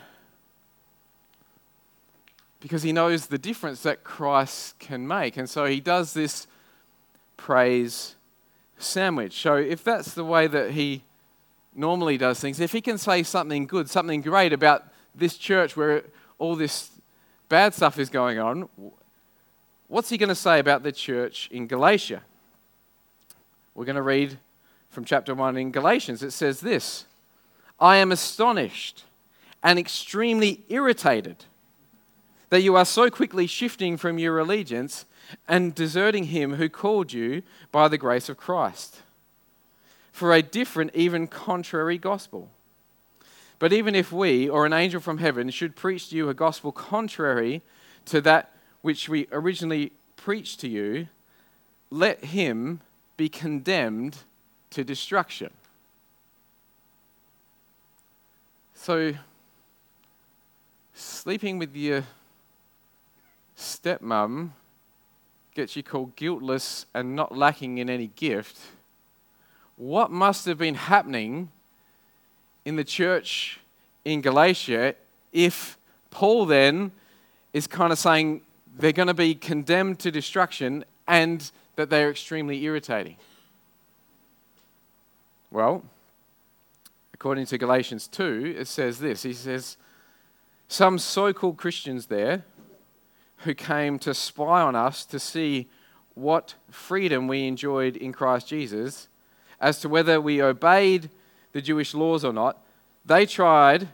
Because 2.59 2.83
he 2.83 2.91
knows 2.91 3.27
the 3.27 3.37
difference 3.37 3.83
that 3.83 4.03
Christ 4.03 4.77
can 4.79 5.07
make. 5.07 5.37
And 5.37 5.49
so 5.49 5.65
he 5.65 5.79
does 5.79 6.13
this 6.13 6.47
praise 7.35 8.15
sandwich. 8.77 9.39
So 9.41 9.55
if 9.55 9.83
that's 9.83 10.13
the 10.13 10.25
way 10.25 10.47
that 10.47 10.71
he 10.71 11.03
normally 11.73 12.17
does 12.17 12.39
things, 12.39 12.59
if 12.59 12.71
he 12.71 12.81
can 12.81 12.97
say 12.97 13.23
something 13.23 13.65
good, 13.65 13.89
something 13.89 14.21
great 14.21 14.53
about 14.53 14.85
this 15.15 15.37
church 15.37 15.75
where 15.75 16.03
all 16.37 16.55
this 16.55 16.91
bad 17.49 17.73
stuff 17.73 17.97
is 17.97 18.09
going 18.09 18.39
on, 18.39 18.69
what's 19.87 20.09
he 20.09 20.17
going 20.17 20.29
to 20.29 20.35
say 20.35 20.59
about 20.59 20.83
the 20.83 20.91
church 20.91 21.47
in 21.51 21.67
Galatia? 21.67 22.23
We're 23.77 23.85
going 23.85 23.95
to 23.95 24.01
read 24.01 24.39
from 24.89 25.05
chapter 25.05 25.35
1 25.35 25.55
in 25.55 25.69
Galatians. 25.69 26.23
It 26.23 26.31
says 26.31 26.61
this 26.61 27.05
I 27.79 27.97
am 27.97 28.11
astonished 28.11 29.03
and 29.61 29.77
extremely 29.77 30.63
irritated 30.67 31.45
that 32.49 32.63
you 32.63 32.75
are 32.75 32.85
so 32.85 33.11
quickly 33.11 33.45
shifting 33.45 33.95
from 33.95 34.17
your 34.17 34.39
allegiance 34.39 35.05
and 35.47 35.75
deserting 35.75 36.23
him 36.23 36.55
who 36.55 36.69
called 36.69 37.13
you 37.13 37.43
by 37.71 37.87
the 37.87 37.99
grace 37.99 38.29
of 38.29 38.37
Christ 38.37 39.03
for 40.11 40.33
a 40.33 40.41
different, 40.41 40.95
even 40.95 41.27
contrary 41.27 41.99
gospel. 41.99 42.49
But 43.59 43.73
even 43.73 43.93
if 43.93 44.11
we 44.11 44.49
or 44.49 44.65
an 44.65 44.73
angel 44.73 45.01
from 45.01 45.19
heaven 45.19 45.51
should 45.51 45.75
preach 45.75 46.09
to 46.09 46.15
you 46.15 46.29
a 46.29 46.33
gospel 46.33 46.71
contrary 46.71 47.61
to 48.05 48.21
that 48.21 48.53
which 48.81 49.07
we 49.07 49.27
originally 49.31 49.91
preached 50.15 50.61
to 50.61 50.67
you, 50.67 51.09
let 51.91 52.25
him 52.25 52.81
be 53.17 53.27
condemned 53.27 54.17
to 54.69 54.83
destruction. 54.83 55.51
So, 58.75 59.13
sleeping 60.93 61.57
with 61.57 61.75
your 61.75 62.03
stepmom 63.57 64.51
gets 65.55 65.75
you 65.75 65.81
called 65.81 66.15
guiltless 66.15 66.85
and 66.93 67.15
not 67.15 67.35
lacking 67.35 67.79
in 67.79 67.89
any 67.89 68.07
gift. 68.15 68.57
What 69.75 70.11
must 70.11 70.45
have 70.45 70.59
been 70.59 70.75
happening 70.75 71.49
in 72.65 72.75
the 72.75 72.83
church 72.83 73.59
in 74.05 74.21
Galatia 74.21 74.95
if 75.33 75.77
Paul 76.11 76.45
then 76.45 76.91
is 77.53 77.65
kind 77.65 77.91
of 77.91 77.97
saying 77.97 78.41
they're 78.77 78.91
going 78.91 79.07
to 79.07 79.13
be 79.13 79.33
condemned 79.33 79.99
to 79.99 80.11
destruction 80.11 80.85
and 81.07 81.51
that 81.77 81.89
they're 81.89 82.09
extremely 82.09 82.61
irritating? 82.63 83.15
Well, 85.49 85.83
according 87.13 87.45
to 87.47 87.57
Galatians 87.57 88.07
2, 88.07 88.55
it 88.57 88.67
says 88.67 88.99
this. 88.99 89.23
He 89.23 89.31
says, 89.31 89.77
Some 90.67 90.99
so 90.99 91.31
called 91.31 91.57
Christians 91.57 92.07
there 92.07 92.43
who 93.37 93.53
came 93.53 93.99
to 93.99 94.13
spy 94.13 94.61
on 94.61 94.75
us 94.75 95.05
to 95.05 95.19
see 95.19 95.69
what 96.15 96.55
freedom 96.71 97.27
we 97.27 97.47
enjoyed 97.47 97.95
in 97.95 98.11
Christ 98.11 98.47
Jesus, 98.47 99.07
as 99.61 99.79
to 99.79 99.89
whether 99.89 100.19
we 100.19 100.41
obeyed 100.41 101.11
the 101.53 101.61
Jewish 101.61 101.93
laws 101.93 102.25
or 102.25 102.33
not, 102.33 102.57
they 103.05 103.25
tried 103.25 103.89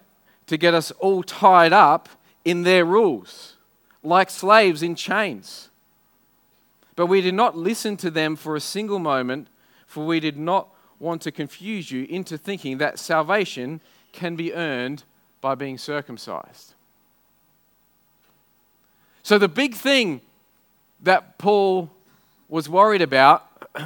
to 0.48 0.58
get 0.58 0.74
us 0.74 0.92
all 0.92 1.22
tied 1.22 1.74
up 1.74 2.08
in 2.46 2.63
their 2.63 2.86
rules, 2.86 3.58
like 4.02 4.30
slaves 4.30 4.82
in 4.82 4.96
chains. 4.96 5.70
But 6.95 7.07
we 7.07 7.21
did 7.21 7.33
not 7.33 7.57
listen 7.57 7.97
to 7.97 8.12
them 8.12 8.35
for 8.35 8.55
a 8.55 8.62
single 8.62 9.00
moment, 9.00 9.47
for 9.85 10.05
we 10.05 10.19
did 10.19 10.38
not 10.38 10.69
want 11.00 11.21
to 11.23 11.31
confuse 11.31 11.91
you 11.91 12.05
into 12.05 12.38
thinking 12.38 12.77
that 12.77 13.00
salvation 13.00 13.81
can 14.12 14.35
be 14.35 14.53
earned 14.53 15.03
by 15.41 15.55
being 15.55 15.77
circumcised. 15.77 16.73
So, 19.23 19.38
the 19.38 19.47
big 19.47 19.75
thing 19.75 20.21
that 21.01 21.38
Paul 21.38 21.89
was 22.47 22.69
worried 22.69 23.01
about 23.01 23.47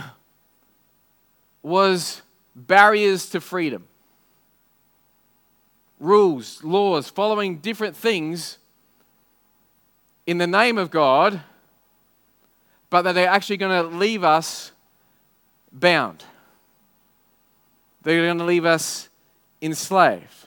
was 1.63 2.21
barriers 2.55 3.29
to 3.29 3.39
freedom. 3.39 3.87
Rules, 5.99 6.63
laws, 6.63 7.09
following 7.09 7.57
different 7.57 7.95
things 7.95 8.57
in 10.25 10.37
the 10.37 10.47
name 10.47 10.77
of 10.77 10.91
God, 10.91 11.41
but 12.89 13.03
that 13.03 13.13
they're 13.13 13.29
actually 13.29 13.57
going 13.57 13.83
to 13.83 13.97
leave 13.97 14.23
us 14.23 14.71
bound. 15.71 16.23
They're 18.03 18.25
going 18.25 18.37
to 18.37 18.45
leave 18.45 18.65
us 18.65 19.09
enslaved. 19.61 20.45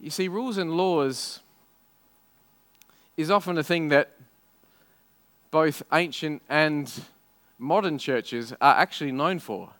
You 0.00 0.10
see, 0.10 0.26
rules 0.26 0.58
and 0.58 0.72
laws 0.72 1.40
is 3.16 3.30
often 3.30 3.56
a 3.56 3.62
thing 3.62 3.88
that 3.88 4.10
both 5.52 5.82
ancient 5.92 6.42
and 6.48 6.92
modern 7.58 7.98
churches 7.98 8.52
are 8.60 8.74
actually 8.74 9.12
known 9.12 9.38
for, 9.38 9.70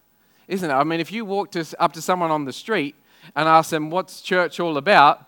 isn't 0.46 0.70
it? 0.70 0.72
I 0.72 0.84
mean, 0.84 1.00
if 1.00 1.10
you 1.10 1.24
walk 1.24 1.50
to, 1.52 1.64
up 1.80 1.92
to 1.94 2.02
someone 2.02 2.30
on 2.30 2.44
the 2.44 2.52
street 2.52 2.94
and 3.34 3.48
ask 3.48 3.70
them, 3.70 3.90
What's 3.90 4.20
church 4.20 4.60
all 4.60 4.76
about? 4.76 5.26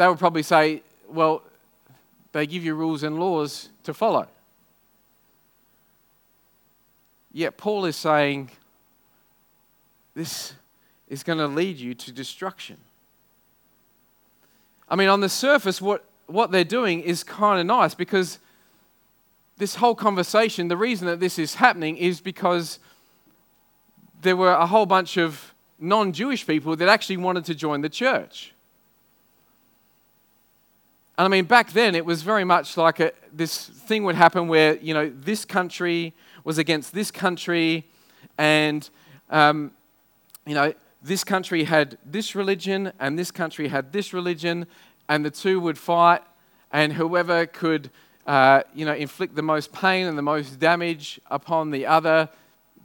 they 0.00 0.08
would 0.08 0.18
probably 0.18 0.42
say, 0.42 0.82
Well, 1.12 1.42
they 2.32 2.46
give 2.46 2.64
you 2.64 2.74
rules 2.74 3.02
and 3.02 3.18
laws 3.18 3.68
to 3.84 3.92
follow. 3.94 4.28
Yet 7.32 7.56
Paul 7.56 7.84
is 7.84 7.96
saying, 7.96 8.50
This 10.14 10.54
is 11.08 11.22
going 11.22 11.38
to 11.38 11.46
lead 11.46 11.78
you 11.78 11.94
to 11.94 12.12
destruction. 12.12 12.76
I 14.88 14.96
mean, 14.96 15.08
on 15.08 15.20
the 15.20 15.28
surface, 15.28 15.80
what, 15.80 16.04
what 16.26 16.50
they're 16.50 16.64
doing 16.64 17.00
is 17.00 17.22
kind 17.22 17.60
of 17.60 17.66
nice 17.66 17.94
because 17.94 18.38
this 19.58 19.76
whole 19.76 19.94
conversation, 19.94 20.68
the 20.68 20.76
reason 20.76 21.06
that 21.06 21.20
this 21.20 21.38
is 21.38 21.56
happening 21.56 21.96
is 21.96 22.20
because 22.20 22.78
there 24.22 24.36
were 24.36 24.52
a 24.52 24.66
whole 24.66 24.86
bunch 24.86 25.16
of 25.16 25.54
non 25.78 26.12
Jewish 26.12 26.46
people 26.46 26.74
that 26.76 26.88
actually 26.88 27.18
wanted 27.18 27.44
to 27.46 27.54
join 27.54 27.80
the 27.80 27.88
church. 27.88 28.52
And 31.20 31.26
I 31.26 31.28
mean, 31.28 31.44
back 31.44 31.74
then 31.74 31.94
it 31.94 32.06
was 32.06 32.22
very 32.22 32.44
much 32.44 32.78
like 32.78 32.98
a, 32.98 33.12
this 33.30 33.66
thing 33.66 34.04
would 34.04 34.14
happen 34.14 34.48
where, 34.48 34.78
you 34.78 34.94
know, 34.94 35.12
this 35.14 35.44
country 35.44 36.14
was 36.44 36.56
against 36.56 36.94
this 36.94 37.10
country, 37.10 37.86
and, 38.38 38.88
um, 39.28 39.72
you 40.46 40.54
know, 40.54 40.72
this 41.02 41.22
country 41.22 41.64
had 41.64 41.98
this 42.06 42.34
religion 42.34 42.94
and 42.98 43.18
this 43.18 43.30
country 43.30 43.68
had 43.68 43.92
this 43.92 44.14
religion, 44.14 44.66
and 45.10 45.22
the 45.22 45.30
two 45.30 45.60
would 45.60 45.76
fight, 45.76 46.22
and 46.72 46.94
whoever 46.94 47.44
could, 47.44 47.90
uh, 48.26 48.62
you 48.74 48.86
know, 48.86 48.94
inflict 48.94 49.34
the 49.34 49.42
most 49.42 49.74
pain 49.74 50.06
and 50.06 50.16
the 50.16 50.22
most 50.22 50.58
damage 50.58 51.20
upon 51.30 51.70
the 51.70 51.84
other, 51.84 52.30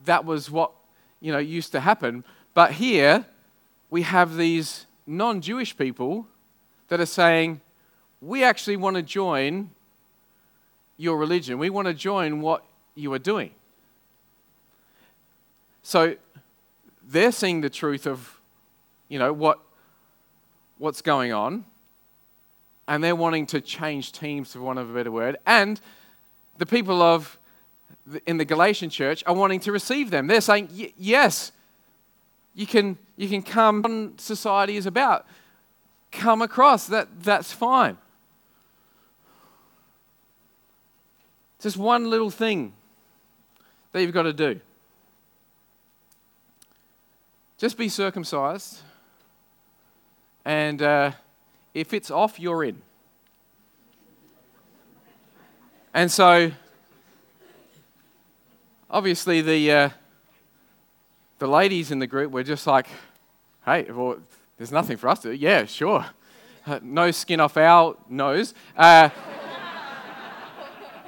that 0.04 0.26
was 0.26 0.52
what, 0.52 0.74
you 1.22 1.32
know, 1.32 1.38
used 1.40 1.72
to 1.72 1.80
happen. 1.80 2.26
But 2.54 2.74
here, 2.74 3.28
we 3.90 4.02
have 4.02 4.36
these 4.36 4.88
non 5.08 5.40
Jewish 5.40 5.78
people 5.78 6.28
that 6.90 7.00
are 7.00 7.06
saying, 7.06 7.62
we 8.26 8.44
actually 8.44 8.76
want 8.76 8.96
to 8.96 9.04
join 9.04 9.70
your 10.98 11.18
religion. 11.18 11.60
We 11.60 11.70
want 11.70 11.88
to 11.88 11.94
join 11.94 12.42
what 12.42 12.64
you 12.96 13.14
are 13.14 13.20
doing. 13.20 13.52
So 15.84 16.16
they're 17.08 17.32
seeing 17.32 17.62
the 17.62 17.70
truth 17.70 18.08
of, 18.08 18.40
you 19.10 19.20
know, 19.20 19.32
what, 19.32 19.60
what's 20.80 21.02
going 21.02 21.34
on, 21.34 21.66
and 22.88 23.04
they're 23.04 23.16
wanting 23.16 23.46
to 23.48 23.62
change 23.62 24.12
teams, 24.12 24.54
for 24.54 24.60
want 24.62 24.80
of 24.80 24.90
a 24.90 24.94
better 24.94 25.12
word. 25.12 25.38
And 25.46 25.80
the 26.58 26.66
people 26.66 27.02
of 27.02 27.38
in 28.26 28.38
the 28.38 28.46
Galatian 28.46 28.90
church 28.90 29.24
are 29.26 29.36
wanting 29.36 29.60
to 29.62 29.72
receive 29.72 30.10
them. 30.12 30.28
They're 30.28 30.42
saying, 30.42 30.70
yes, 30.98 31.52
you 32.54 32.66
can, 32.66 32.98
you 33.18 33.28
can 33.28 33.42
come. 33.42 34.14
Society 34.18 34.78
is 34.78 34.86
about. 34.86 35.26
Come 36.12 36.42
across. 36.42 36.88
That, 36.88 37.08
that's 37.24 37.52
fine. 37.52 37.98
Just 41.66 41.78
one 41.78 42.12
little 42.12 42.30
thing 42.30 42.74
that 43.92 44.00
you've 44.04 44.14
got 44.14 44.22
to 44.22 44.34
do. 44.34 44.60
Just 47.58 47.76
be 47.76 47.90
circumcised, 47.90 48.84
and 50.46 50.80
uh, 50.80 51.12
if 51.74 51.92
it's 51.92 52.12
off, 52.12 52.40
you're 52.40 52.64
in. 52.64 52.84
And 55.92 56.12
so, 56.12 56.52
obviously, 58.88 59.42
the, 59.42 59.72
uh, 59.72 59.90
the 61.40 61.48
ladies 61.48 61.90
in 61.90 61.98
the 61.98 62.06
group 62.06 62.32
were 62.32 62.44
just 62.44 62.68
like, 62.68 62.86
hey, 63.66 63.90
well, 63.90 64.18
There's 64.60 64.72
nothing 64.72 64.98
for 64.98 65.08
us 65.08 65.20
to 65.24 65.30
do. 65.30 65.34
Yeah, 65.34 65.66
sure. 65.66 66.06
Uh, 66.68 66.80
no 66.84 67.10
skin 67.10 67.40
off 67.40 67.58
our 67.58 67.98
nose. 68.08 68.54
Uh, 68.78 69.10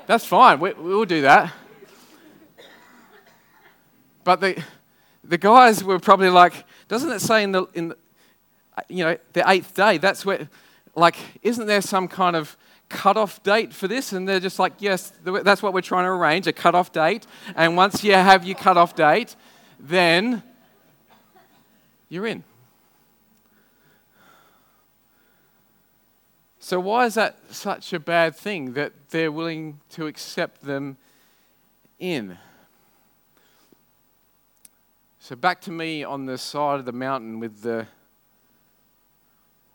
that's 0.08 0.26
fine. 0.26 0.60
We, 0.60 0.74
we'll 0.74 1.06
do 1.06 1.22
that. 1.22 1.54
But 4.24 4.42
the, 4.42 4.64
the 5.24 5.38
guys 5.38 5.84
were 5.84 6.00
probably 6.00 6.30
like, 6.30 6.66
doesn't 6.88 7.12
it 7.12 7.20
say 7.20 7.44
in 7.44 7.52
the, 7.52 7.66
in 7.74 7.90
the, 7.90 7.98
you 8.90 9.04
know, 9.04 9.18
the 9.34 9.50
eighth 9.50 9.74
day? 9.74 9.98
That's 9.98 10.26
where, 10.26 10.50
like, 10.96 11.16
isn't 11.44 11.68
there 11.68 11.82
some 11.82 12.08
kind 12.08 12.36
of 12.36 12.58
cutoff 12.90 13.44
date 13.44 13.74
for 13.74 13.88
this? 13.88 14.14
And 14.14 14.28
they're 14.28 14.40
just 14.40 14.60
like, 14.60 14.74
yes, 14.80 15.12
that's 15.24 15.62
what 15.62 15.74
we're 15.74 15.82
trying 15.82 16.06
to 16.06 16.12
arrange, 16.12 16.48
a 16.48 16.54
cutoff 16.54 16.92
date. 16.92 17.28
And 17.56 17.78
once 17.78 18.04
you 18.04 18.14
have 18.14 18.46
your 18.46 18.58
cutoff 18.58 18.96
date, 18.96 19.36
then 19.80 20.44
you're 22.10 22.28
in. 22.28 22.44
So, 26.68 26.82
why 26.82 27.06
is 27.06 27.14
that 27.14 27.38
such 27.50 27.94
a 27.94 28.00
bad 28.00 28.36
thing 28.36 28.74
that 28.74 28.92
they're 29.12 29.32
willing 29.32 29.80
to 29.92 30.06
accept 30.06 30.64
them 30.64 30.98
in? 31.98 32.38
So, 35.22 35.38
back 35.38 35.62
to 35.62 35.72
me 35.72 36.04
on 36.04 36.26
the 36.26 36.38
side 36.38 36.80
of 36.80 36.86
the 36.86 36.92
mountain 36.92 37.40
with 37.40 37.62
the 37.62 37.88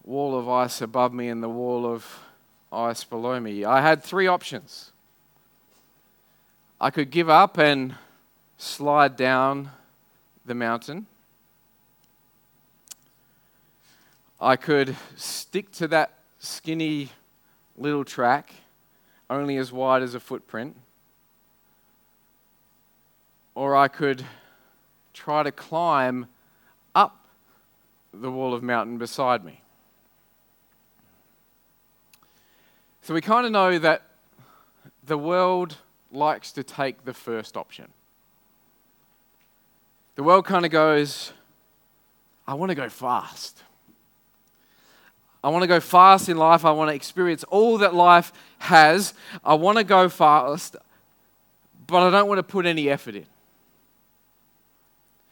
wall 0.05 0.39
of 0.39 0.51
ice 0.51 0.83
above 0.83 1.15
me 1.15 1.29
and 1.29 1.43
the 1.43 1.49
wall 1.49 1.87
of 1.87 2.07
ice 2.71 3.05
below 3.05 3.41
me. 3.41 3.65
I 3.65 3.81
had 3.81 4.03
three 4.03 4.27
options. 4.27 4.93
I 6.79 6.91
could 6.91 7.11
give 7.11 7.31
up 7.31 7.57
and 7.57 7.95
slide 8.59 9.17
down 9.17 9.71
the 10.45 10.55
mountain. 10.55 11.07
I 14.39 14.57
could 14.57 14.95
stick 15.17 15.73
to 15.73 15.89
that 15.89 16.19
skinny 16.43 17.09
little 17.79 18.05
track, 18.05 18.53
only 19.31 19.57
as 19.57 19.73
wide 19.73 20.03
as 20.03 20.15
a 20.15 20.21
footprint. 20.21 20.77
Or 23.55 23.77
I 23.77 23.89
could 23.89 24.25
try 25.15 25.45
to 25.45 25.53
climb 25.53 26.27
up 26.95 27.27
the 28.13 28.31
wall 28.31 28.53
of 28.53 28.63
mountain 28.63 28.99
beside 28.99 29.45
me. 29.45 29.61
So 33.03 33.15
we 33.15 33.21
kind 33.21 33.47
of 33.47 33.53
know 33.53 33.79
that 33.79 34.03
the 35.05 35.19
world 35.19 35.77
likes 36.11 36.51
to 36.53 36.65
take 36.65 37.05
the 37.05 37.15
first 37.15 37.57
option. 37.57 37.89
The 40.17 40.23
world 40.23 40.45
kind 40.45 40.65
of 40.65 40.73
goes, 40.73 41.33
I 42.47 42.55
want 42.55 42.71
to 42.71 42.75
go 42.75 42.89
fast. 42.89 43.63
I 45.45 45.49
want 45.49 45.63
to 45.63 45.69
go 45.69 45.81
fast 45.81 46.29
in 46.29 46.37
life. 46.37 46.65
I 46.65 46.71
want 46.71 46.91
to 46.91 46.95
experience 46.95 47.45
all 47.45 47.79
that 47.79 47.95
life 47.95 48.33
has. 48.59 49.15
I 49.45 49.55
want 49.55 49.79
to 49.79 49.85
go 49.85 50.09
fast, 50.09 50.77
but 51.87 52.03
I 52.03 52.11
don't 52.11 52.29
want 52.29 52.39
to 52.39 52.45
put 52.45 52.65
any 52.65 52.89
effort 52.89 53.17
in. 53.17 53.27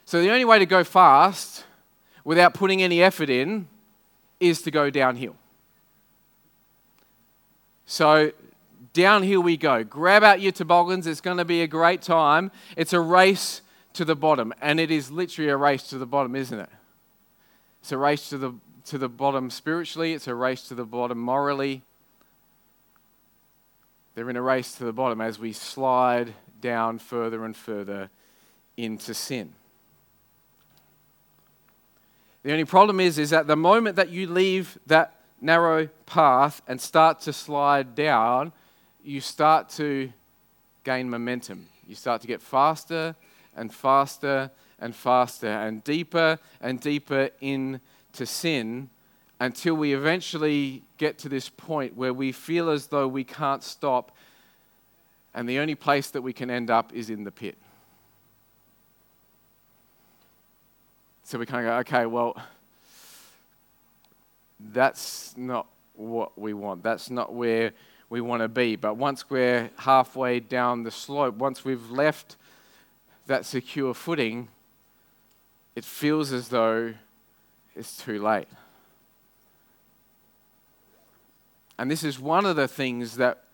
So 0.04 0.20
the 0.20 0.30
only 0.30 0.44
way 0.44 0.58
to 0.58 0.66
go 0.66 0.82
fast 0.82 1.64
without 2.24 2.54
putting 2.54 2.82
any 2.82 3.00
effort 3.02 3.30
in 3.30 3.68
is 4.40 4.62
to 4.62 4.70
go 4.70 4.90
downhill. 4.90 5.36
So 7.86 8.32
downhill 8.92 9.42
we 9.42 9.56
go. 9.56 9.84
Grab 9.84 10.24
out 10.24 10.40
your 10.40 10.52
toboggans. 10.52 11.06
It's 11.06 11.20
going 11.20 11.36
to 11.36 11.44
be 11.44 11.62
a 11.62 11.66
great 11.66 12.02
time. 12.02 12.50
It's 12.76 12.92
a 12.92 13.00
race 13.00 13.62
to 13.92 14.04
the 14.04 14.16
bottom, 14.16 14.52
and 14.60 14.78
it 14.80 14.90
is 14.90 15.10
literally 15.10 15.50
a 15.50 15.56
race 15.56 15.84
to 15.90 15.98
the 15.98 16.06
bottom, 16.06 16.36
isn't 16.36 16.58
it? 16.58 16.68
It's 17.80 17.92
a 17.92 17.98
race 17.98 18.28
to 18.30 18.38
the, 18.38 18.54
to 18.86 18.98
the 18.98 19.08
bottom 19.08 19.50
spiritually, 19.50 20.12
it's 20.12 20.26
a 20.26 20.34
race 20.34 20.68
to 20.68 20.74
the 20.74 20.84
bottom 20.84 21.18
morally. 21.18 21.82
They're 24.14 24.30
in 24.30 24.36
a 24.36 24.42
race 24.42 24.74
to 24.76 24.84
the 24.84 24.92
bottom 24.92 25.20
as 25.20 25.38
we 25.38 25.52
slide 25.52 26.34
down 26.60 26.98
further 26.98 27.44
and 27.44 27.56
further 27.56 28.10
into 28.76 29.14
sin. 29.14 29.52
The 32.42 32.52
only 32.52 32.64
problem 32.64 33.00
is, 33.00 33.18
is 33.18 33.30
that 33.30 33.46
the 33.46 33.56
moment 33.56 33.96
that 33.96 34.08
you 34.08 34.26
leave 34.26 34.78
that 34.86 35.14
narrow 35.40 35.88
path 36.06 36.62
and 36.66 36.80
start 36.80 37.20
to 37.22 37.32
slide 37.32 37.94
down, 37.94 38.52
you 39.02 39.20
start 39.20 39.68
to 39.70 40.12
gain 40.84 41.10
momentum. 41.10 41.66
You 41.86 41.94
start 41.94 42.20
to 42.22 42.26
get 42.26 42.40
faster 42.40 43.14
and 43.56 43.72
faster 43.72 44.50
and 44.78 44.94
faster 44.94 45.48
and 45.48 45.84
deeper 45.84 46.38
and 46.60 46.80
deeper 46.80 47.30
into 48.10 48.26
sin 48.26 48.90
until 49.38 49.74
we 49.74 49.94
eventually 49.94 50.82
get 50.98 51.16
to 51.16 51.28
this 51.28 51.48
point 51.48 51.96
where 51.96 52.12
we 52.12 52.32
feel 52.32 52.68
as 52.68 52.88
though 52.88 53.06
we 53.06 53.24
can't 53.24 53.62
stop 53.62 54.12
and 55.32 55.48
the 55.48 55.60
only 55.60 55.76
place 55.76 56.10
that 56.10 56.22
we 56.22 56.32
can 56.32 56.50
end 56.50 56.70
up 56.70 56.92
is 56.92 57.08
in 57.08 57.22
the 57.22 57.30
pit. 57.30 57.56
So 61.22 61.38
we 61.38 61.46
kind 61.46 61.64
of 61.64 61.70
go, 61.70 61.78
okay, 61.78 62.06
well, 62.06 62.36
that's 64.72 65.36
not 65.36 65.68
what 65.94 66.36
we 66.36 66.52
want. 66.52 66.82
That's 66.82 67.10
not 67.10 67.32
where 67.32 67.72
we 68.08 68.20
want 68.20 68.42
to 68.42 68.48
be. 68.48 68.74
But 68.74 68.96
once 68.96 69.30
we're 69.30 69.70
halfway 69.76 70.40
down 70.40 70.82
the 70.82 70.90
slope, 70.90 71.36
once 71.36 71.64
we've 71.64 71.92
left 71.92 72.36
that 73.28 73.46
secure 73.46 73.94
footing, 73.94 74.48
it 75.76 75.84
feels 75.84 76.32
as 76.32 76.48
though 76.48 76.94
it's 77.74 77.96
too 77.96 78.22
late. 78.22 78.48
And 81.78 81.90
this 81.90 82.04
is 82.04 82.18
one 82.18 82.44
of 82.44 82.56
the 82.56 82.68
things 82.68 83.16
that 83.16 83.44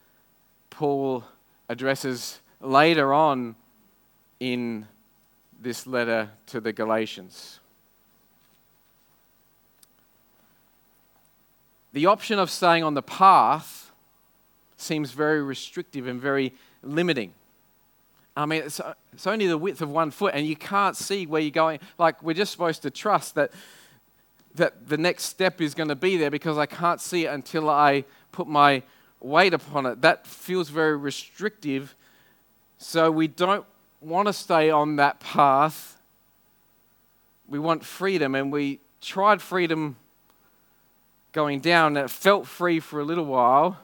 Paul 0.70 1.24
addresses 1.68 2.40
later 2.61 3.14
on 3.14 3.55
in 4.40 4.87
this 5.61 5.87
letter 5.87 6.31
to 6.46 6.61
the 6.61 6.72
Galatians. 6.72 7.61
The 11.92 12.07
option 12.07 12.38
of 12.38 12.50
staying 12.50 12.85
on 12.85 12.94
the 12.94 13.02
path 13.02 13.90
seems 14.76 15.12
very 15.12 15.42
restrictive 15.42 16.07
and 16.07 16.20
very 16.20 16.52
limiting. 16.83 17.33
I 18.37 18.44
mean, 18.44 18.64
it's, 18.64 18.81
it's 19.14 19.26
only 19.26 19.46
the 19.46 19.57
width 19.57 19.81
of 19.81 19.90
one 19.90 20.11
foot, 20.11 20.35
and 20.35 20.46
you 20.46 20.57
can't 20.57 20.94
see 20.94 21.26
where 21.26 21.40
you're 21.40 21.50
going. 21.50 21.81
Like, 21.96 22.22
we're 22.22 22.35
just 22.35 22.52
supposed 22.52 22.83
to 22.83 22.90
trust 22.90 23.35
that, 23.37 23.50
that 24.57 24.88
the 24.88 24.97
next 24.97 25.25
step 25.25 25.61
is 25.61 25.75
going 25.75 25.88
to 25.88 25.97
be 25.97 26.16
there 26.16 26.31
because 26.31 26.59
I 26.59 26.66
can't 26.66 27.01
see 27.01 27.27
it 27.27 27.29
until 27.29 27.69
I 27.69 28.05
put 28.33 28.47
my 28.47 28.83
weight 29.21 29.55
upon 29.55 29.87
it. 29.87 30.03
That 30.03 30.27
feels 30.27 30.69
very 30.69 30.97
restrictive. 30.97 31.95
So, 32.79 33.11
we 33.11 33.27
don't 33.27 33.64
want 34.01 34.27
to 34.27 34.33
stay 34.33 34.71
on 34.71 34.97
that 34.97 35.21
path. 35.21 36.01
We 37.49 37.59
want 37.59 37.85
freedom, 37.85 38.35
and 38.35 38.53
we 38.53 38.81
tried 39.01 39.40
freedom 39.40 39.97
going 41.37 41.61
down. 41.61 41.97
It 41.99 42.11
felt 42.11 42.47
free 42.47 42.81
for 42.81 42.99
a 42.99 43.05
little 43.05 43.27
while, 43.27 43.79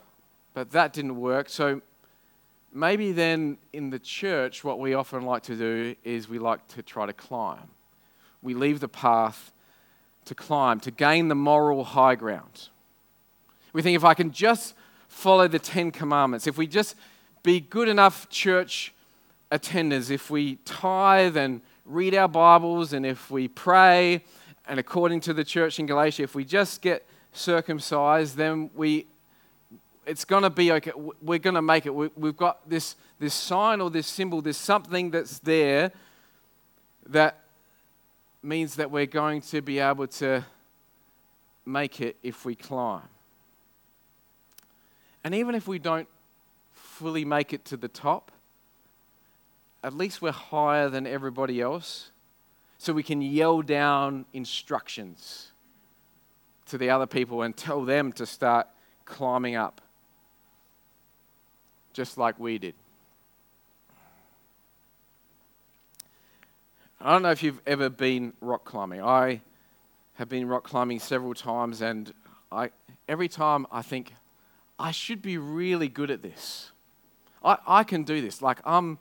but 0.54 0.70
that 0.70 0.94
didn't 0.94 1.20
work. 1.20 1.50
So 1.50 1.82
maybe 2.72 3.12
then 3.12 3.58
in 3.74 3.90
the 3.90 3.98
church, 3.98 4.64
what 4.64 4.80
we 4.80 4.94
often 4.94 5.22
like 5.22 5.42
to 5.44 5.54
do 5.54 5.94
is 6.02 6.30
we 6.30 6.38
like 6.38 6.66
to 6.68 6.82
try 6.82 7.04
to 7.04 7.12
climb. 7.12 7.68
We 8.40 8.54
leave 8.54 8.80
the 8.80 8.88
path 8.88 9.51
to 10.24 10.34
climb, 10.34 10.80
to 10.80 10.90
gain 10.90 11.28
the 11.28 11.34
moral 11.34 11.84
high 11.84 12.14
ground. 12.14 12.68
We 13.72 13.82
think 13.82 13.96
if 13.96 14.04
I 14.04 14.14
can 14.14 14.32
just 14.32 14.74
follow 15.08 15.48
the 15.48 15.58
Ten 15.58 15.90
Commandments, 15.90 16.46
if 16.46 16.56
we 16.56 16.66
just 16.66 16.94
be 17.42 17.60
good 17.60 17.88
enough 17.88 18.28
church 18.28 18.92
attenders, 19.50 20.10
if 20.10 20.30
we 20.30 20.56
tithe 20.64 21.36
and 21.36 21.60
read 21.84 22.14
our 22.14 22.28
Bibles, 22.28 22.92
and 22.92 23.04
if 23.04 23.30
we 23.30 23.48
pray, 23.48 24.22
and 24.68 24.78
according 24.78 25.20
to 25.20 25.34
the 25.34 25.44
church 25.44 25.78
in 25.78 25.86
Galatia, 25.86 26.22
if 26.22 26.34
we 26.34 26.44
just 26.44 26.82
get 26.82 27.04
circumcised, 27.32 28.36
then 28.36 28.70
we 28.74 29.06
it's 30.06 30.24
going 30.24 30.42
to 30.42 30.50
be 30.50 30.72
okay. 30.72 30.92
We're 31.20 31.38
going 31.38 31.54
to 31.54 31.62
make 31.62 31.86
it. 31.86 31.94
We, 31.94 32.10
have 32.22 32.36
got 32.36 32.68
this, 32.68 32.96
this 33.18 33.34
sign 33.34 33.80
or 33.80 33.90
this 33.90 34.06
symbol, 34.06 34.42
there's 34.42 34.56
something 34.56 35.10
that's 35.10 35.38
there 35.38 35.92
that 37.08 37.41
means 38.42 38.76
that 38.76 38.90
we're 38.90 39.06
going 39.06 39.40
to 39.40 39.62
be 39.62 39.78
able 39.78 40.06
to 40.06 40.44
make 41.64 42.00
it 42.00 42.16
if 42.22 42.44
we 42.44 42.54
climb. 42.54 43.08
And 45.24 45.34
even 45.34 45.54
if 45.54 45.68
we 45.68 45.78
don't 45.78 46.08
fully 46.72 47.24
make 47.24 47.52
it 47.52 47.64
to 47.66 47.76
the 47.76 47.88
top, 47.88 48.32
at 49.84 49.94
least 49.94 50.22
we're 50.22 50.32
higher 50.32 50.88
than 50.88 51.06
everybody 51.06 51.60
else, 51.60 52.10
so 52.78 52.92
we 52.92 53.02
can 53.02 53.22
yell 53.22 53.62
down 53.62 54.24
instructions 54.32 55.52
to 56.66 56.78
the 56.78 56.90
other 56.90 57.06
people 57.06 57.42
and 57.42 57.56
tell 57.56 57.84
them 57.84 58.12
to 58.12 58.26
start 58.26 58.66
climbing 59.04 59.54
up, 59.56 59.80
just 61.92 62.18
like 62.18 62.38
we 62.38 62.58
did. 62.58 62.74
I 67.04 67.10
don't 67.10 67.22
know 67.22 67.32
if 67.32 67.42
you've 67.42 67.60
ever 67.66 67.88
been 67.88 68.32
rock 68.40 68.64
climbing. 68.64 69.02
I 69.02 69.40
have 70.14 70.28
been 70.28 70.46
rock 70.46 70.62
climbing 70.62 71.00
several 71.00 71.34
times, 71.34 71.82
and 71.82 72.14
I, 72.52 72.70
every 73.08 73.26
time 73.26 73.66
I 73.72 73.82
think, 73.82 74.12
I 74.78 74.92
should 74.92 75.20
be 75.20 75.36
really 75.36 75.88
good 75.88 76.12
at 76.12 76.22
this. 76.22 76.70
I, 77.44 77.58
I 77.66 77.82
can 77.82 78.04
do 78.04 78.20
this. 78.20 78.40
Like, 78.40 78.58
I'm, 78.64 78.98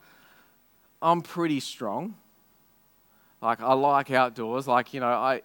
I'm 1.00 1.22
pretty 1.22 1.60
strong. 1.60 2.16
Like, 3.40 3.62
I 3.62 3.74
like 3.74 4.10
outdoors. 4.10 4.68
Like, 4.68 4.96
you 4.96 5.00
know, 5.00 5.06
I, 5.06 5.44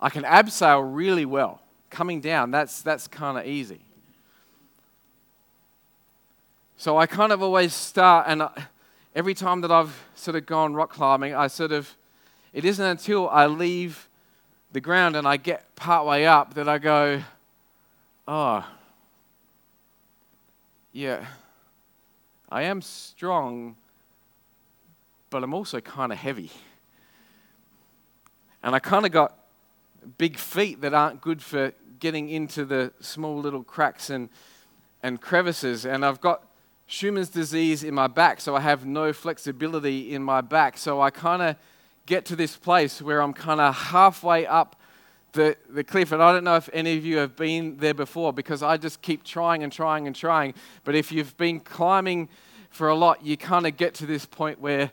I 0.00 0.08
can 0.08 0.22
abseil 0.22 0.82
really 0.90 1.26
well. 1.26 1.60
Coming 1.90 2.22
down, 2.22 2.50
that's, 2.50 2.80
that's 2.80 3.06
kind 3.06 3.36
of 3.36 3.46
easy. 3.46 3.80
So 6.78 6.96
I 6.96 7.04
kind 7.04 7.30
of 7.30 7.42
always 7.42 7.74
start, 7.74 8.24
and 8.26 8.44
I, 8.44 8.68
every 9.14 9.34
time 9.34 9.60
that 9.62 9.70
I've 9.70 10.04
sort 10.14 10.36
of 10.36 10.46
gone 10.46 10.74
rock 10.74 10.90
climbing, 10.90 11.34
I 11.34 11.46
sort 11.46 11.72
of, 11.72 11.96
it 12.52 12.64
isn't 12.64 12.84
until 12.84 13.28
I 13.28 13.46
leave 13.46 14.08
the 14.72 14.80
ground 14.80 15.16
and 15.16 15.26
I 15.26 15.36
get 15.36 15.74
partway 15.76 16.24
up 16.24 16.54
that 16.54 16.68
I 16.68 16.78
go, 16.78 17.22
oh, 18.26 18.66
yeah, 20.92 21.26
I 22.48 22.62
am 22.62 22.82
strong, 22.82 23.76
but 25.30 25.42
I'm 25.42 25.54
also 25.54 25.80
kind 25.80 26.12
of 26.12 26.18
heavy. 26.18 26.50
And 28.62 28.74
I 28.74 28.78
kind 28.78 29.06
of 29.06 29.12
got 29.12 29.34
big 30.16 30.36
feet 30.36 30.80
that 30.80 30.94
aren't 30.94 31.20
good 31.20 31.42
for 31.42 31.72
getting 32.00 32.28
into 32.28 32.64
the 32.64 32.92
small 33.00 33.38
little 33.38 33.62
cracks 33.62 34.10
and, 34.10 34.28
and 35.02 35.20
crevices. 35.20 35.84
And 35.84 36.04
I've 36.04 36.20
got 36.20 36.47
Scheuermann's 36.88 37.28
disease 37.28 37.84
in 37.84 37.94
my 37.94 38.06
back, 38.06 38.40
so 38.40 38.56
I 38.56 38.60
have 38.60 38.86
no 38.86 39.12
flexibility 39.12 40.14
in 40.14 40.22
my 40.22 40.40
back. 40.40 40.78
So 40.78 41.02
I 41.02 41.10
kind 41.10 41.42
of 41.42 41.56
get 42.06 42.24
to 42.24 42.36
this 42.36 42.56
place 42.56 43.02
where 43.02 43.20
I'm 43.20 43.34
kind 43.34 43.60
of 43.60 43.74
halfway 43.74 44.46
up 44.46 44.74
the, 45.32 45.54
the 45.68 45.84
cliff. 45.84 46.12
And 46.12 46.22
I 46.22 46.32
don't 46.32 46.44
know 46.44 46.56
if 46.56 46.70
any 46.72 46.96
of 46.96 47.04
you 47.04 47.18
have 47.18 47.36
been 47.36 47.76
there 47.76 47.92
before 47.92 48.32
because 48.32 48.62
I 48.62 48.78
just 48.78 49.02
keep 49.02 49.22
trying 49.22 49.62
and 49.62 49.70
trying 49.70 50.06
and 50.06 50.16
trying. 50.16 50.54
But 50.84 50.94
if 50.94 51.12
you've 51.12 51.36
been 51.36 51.60
climbing 51.60 52.30
for 52.70 52.88
a 52.88 52.94
lot, 52.94 53.22
you 53.22 53.36
kind 53.36 53.66
of 53.66 53.76
get 53.76 53.92
to 53.96 54.06
this 54.06 54.24
point 54.24 54.58
where 54.58 54.90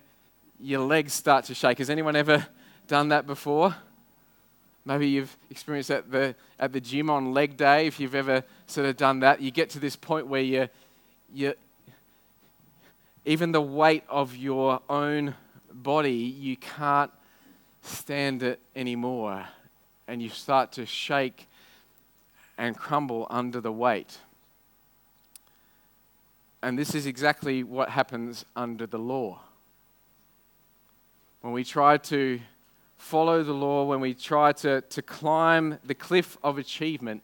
your 0.60 0.82
legs 0.82 1.14
start 1.14 1.46
to 1.46 1.56
shake. 1.56 1.78
Has 1.78 1.90
anyone 1.90 2.18
ever 2.18 2.46
done 2.88 3.08
that 3.08 3.26
before? 3.26 3.74
Maybe 4.84 5.08
you've 5.08 5.36
experienced 5.50 5.92
at 5.92 6.12
the, 6.12 6.36
at 6.60 6.74
the 6.74 6.82
gym 6.82 7.10
on 7.10 7.34
leg 7.34 7.56
day, 7.56 7.88
if 7.88 8.02
you've 8.02 8.16
ever 8.16 8.44
sort 8.68 8.86
of 8.86 8.98
done 8.98 9.22
that. 9.22 9.42
You 9.42 9.50
get 9.50 9.70
to 9.72 9.80
this 9.80 9.96
point 9.96 10.28
where 10.28 10.42
you, 10.42 10.68
you, 11.34 11.54
even 13.26 13.52
the 13.52 13.62
weight 13.62 14.04
of 14.08 14.36
your 14.36 14.82
own 14.88 15.36
body, 15.74 16.14
you 16.14 16.56
can't 16.56 17.12
stand 17.82 18.44
it 18.44 18.60
anymore. 18.76 19.48
And 20.08 20.22
you 20.22 20.30
start 20.30 20.72
to 20.74 20.86
shake 20.86 21.48
and 22.58 22.78
crumble 22.78 23.26
under 23.30 23.60
the 23.60 23.72
weight. 23.72 24.20
And 26.62 26.78
this 26.78 26.94
is 26.94 27.08
exactly 27.08 27.64
what 27.64 27.90
happens 27.90 28.46
under 28.56 28.86
the 28.86 29.00
law. 29.00 29.40
When 31.42 31.54
we 31.54 31.64
try 31.64 31.98
to 31.98 32.40
follow 32.98 33.44
the 33.44 33.54
law, 33.54 33.86
when 33.86 34.00
we 34.00 34.14
try 34.14 34.52
to, 34.54 34.82
to 34.82 35.02
climb 35.02 35.80
the 35.84 35.96
cliff 35.96 36.38
of 36.44 36.58
achievement, 36.58 37.24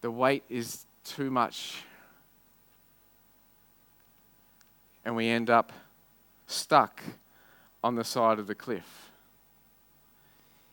the 0.00 0.10
weight 0.10 0.44
is 0.48 0.86
too 1.04 1.30
much 1.30 1.84
and 5.04 5.16
we 5.16 5.28
end 5.28 5.50
up 5.50 5.72
stuck 6.46 7.02
on 7.82 7.94
the 7.94 8.04
side 8.04 8.38
of 8.38 8.46
the 8.46 8.54
cliff. 8.54 9.10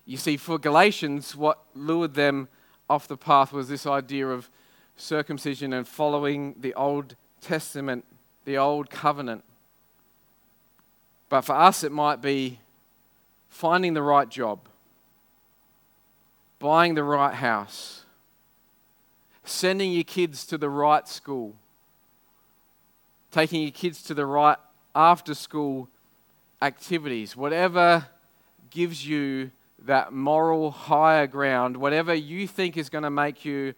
You 0.05 0.17
see, 0.17 0.37
for 0.37 0.57
Galatians, 0.57 1.35
what 1.35 1.59
lured 1.75 2.15
them 2.15 2.47
off 2.89 3.07
the 3.07 3.17
path 3.17 3.53
was 3.53 3.69
this 3.69 3.85
idea 3.85 4.27
of 4.27 4.49
circumcision 4.95 5.71
and 5.73 5.87
following 5.87 6.55
the 6.59 6.73
Old 6.73 7.15
Testament, 7.41 8.05
the 8.45 8.57
Old 8.57 8.89
Covenant. 8.89 9.43
But 11.29 11.41
for 11.41 11.53
us, 11.53 11.83
it 11.83 11.91
might 11.91 12.21
be 12.21 12.59
finding 13.47 13.93
the 13.93 14.01
right 14.01 14.27
job, 14.27 14.59
buying 16.57 16.95
the 16.95 17.03
right 17.03 17.35
house, 17.35 18.03
sending 19.43 19.91
your 19.91 20.03
kids 20.03 20.45
to 20.47 20.57
the 20.57 20.69
right 20.69 21.07
school 21.07 21.55
taking 23.31 23.61
your 23.61 23.71
kids 23.71 24.01
to 24.03 24.13
the 24.13 24.25
right 24.25 24.57
after 24.95 25.33
school 25.33 25.87
activities, 26.61 27.35
whatever 27.35 28.05
gives 28.69 29.05
you 29.05 29.51
that 29.85 30.11
moral 30.11 30.71
higher 30.71 31.27
ground, 31.27 31.77
whatever 31.77 32.13
you 32.13 32.47
think 32.47 32.75
is 32.75 32.89
going 32.89 33.03
to 33.03 33.09
make 33.09 33.45
you 33.45 33.73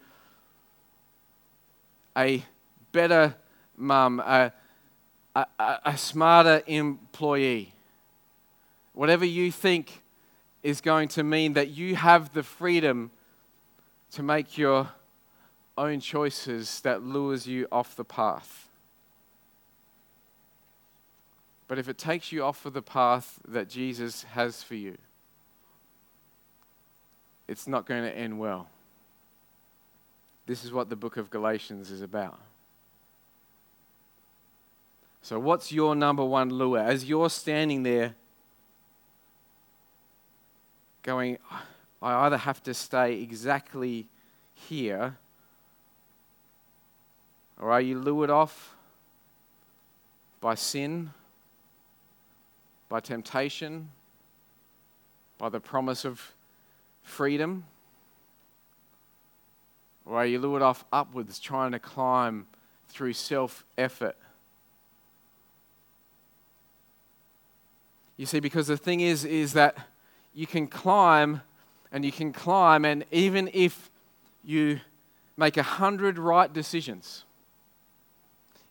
a 2.17 2.43
better 2.91 3.35
mum, 3.77 4.19
a, 4.19 4.51
a, 5.35 5.45
a, 5.85 5.97
smarter 5.97 6.61
employee, 6.67 7.73
whatever 8.93 9.25
you 9.25 9.51
think 9.51 10.01
is 10.63 10.81
going 10.81 11.07
to 11.07 11.23
mean 11.23 11.53
that 11.53 11.69
you 11.69 11.95
have 11.95 12.33
the 12.33 12.43
freedom 12.43 13.11
to 14.11 14.21
make 14.21 14.57
your 14.57 14.89
own 15.77 15.99
choices 15.99 16.81
that 16.81 17.01
lures 17.01 17.47
you 17.47 17.67
off 17.71 17.95
the 17.95 18.03
path. 18.03 18.67
But 21.71 21.79
if 21.79 21.87
it 21.87 21.97
takes 21.97 22.33
you 22.33 22.43
off 22.43 22.65
of 22.65 22.73
the 22.73 22.81
path 22.81 23.39
that 23.47 23.69
Jesus 23.69 24.23
has 24.23 24.61
for 24.61 24.75
you, 24.75 24.97
it's 27.47 27.65
not 27.65 27.85
going 27.85 28.03
to 28.03 28.11
end 28.11 28.37
well. 28.39 28.67
This 30.47 30.65
is 30.65 30.73
what 30.73 30.89
the 30.89 30.97
book 30.97 31.15
of 31.15 31.29
Galatians 31.29 31.89
is 31.89 32.01
about. 32.01 32.37
So, 35.21 35.39
what's 35.39 35.71
your 35.71 35.95
number 35.95 36.25
one 36.25 36.49
lure? 36.49 36.79
As 36.79 37.05
you're 37.05 37.29
standing 37.29 37.83
there 37.83 38.15
going, 41.03 41.37
I 42.01 42.25
either 42.25 42.35
have 42.35 42.61
to 42.63 42.73
stay 42.73 43.21
exactly 43.21 44.07
here, 44.53 45.15
or 47.61 47.71
are 47.71 47.79
you 47.79 47.97
lured 47.97 48.29
off 48.29 48.75
by 50.41 50.55
sin? 50.55 51.11
By 52.91 52.99
temptation, 52.99 53.87
by 55.37 55.47
the 55.47 55.61
promise 55.61 56.03
of 56.03 56.33
freedom? 57.03 57.63
Or 60.05 60.17
are 60.17 60.25
you 60.25 60.39
lured 60.39 60.61
off 60.61 60.83
upwards 60.91 61.39
trying 61.39 61.71
to 61.71 61.79
climb 61.79 62.47
through 62.89 63.13
self 63.13 63.63
effort? 63.77 64.17
You 68.17 68.25
see, 68.25 68.41
because 68.41 68.67
the 68.67 68.75
thing 68.75 68.99
is, 68.99 69.23
is 69.23 69.53
that 69.53 69.77
you 70.33 70.45
can 70.45 70.67
climb 70.67 71.43
and 71.93 72.03
you 72.03 72.11
can 72.11 72.33
climb, 72.33 72.83
and 72.83 73.05
even 73.09 73.49
if 73.53 73.89
you 74.43 74.81
make 75.37 75.55
a 75.55 75.63
hundred 75.63 76.19
right 76.19 76.51
decisions, 76.51 77.23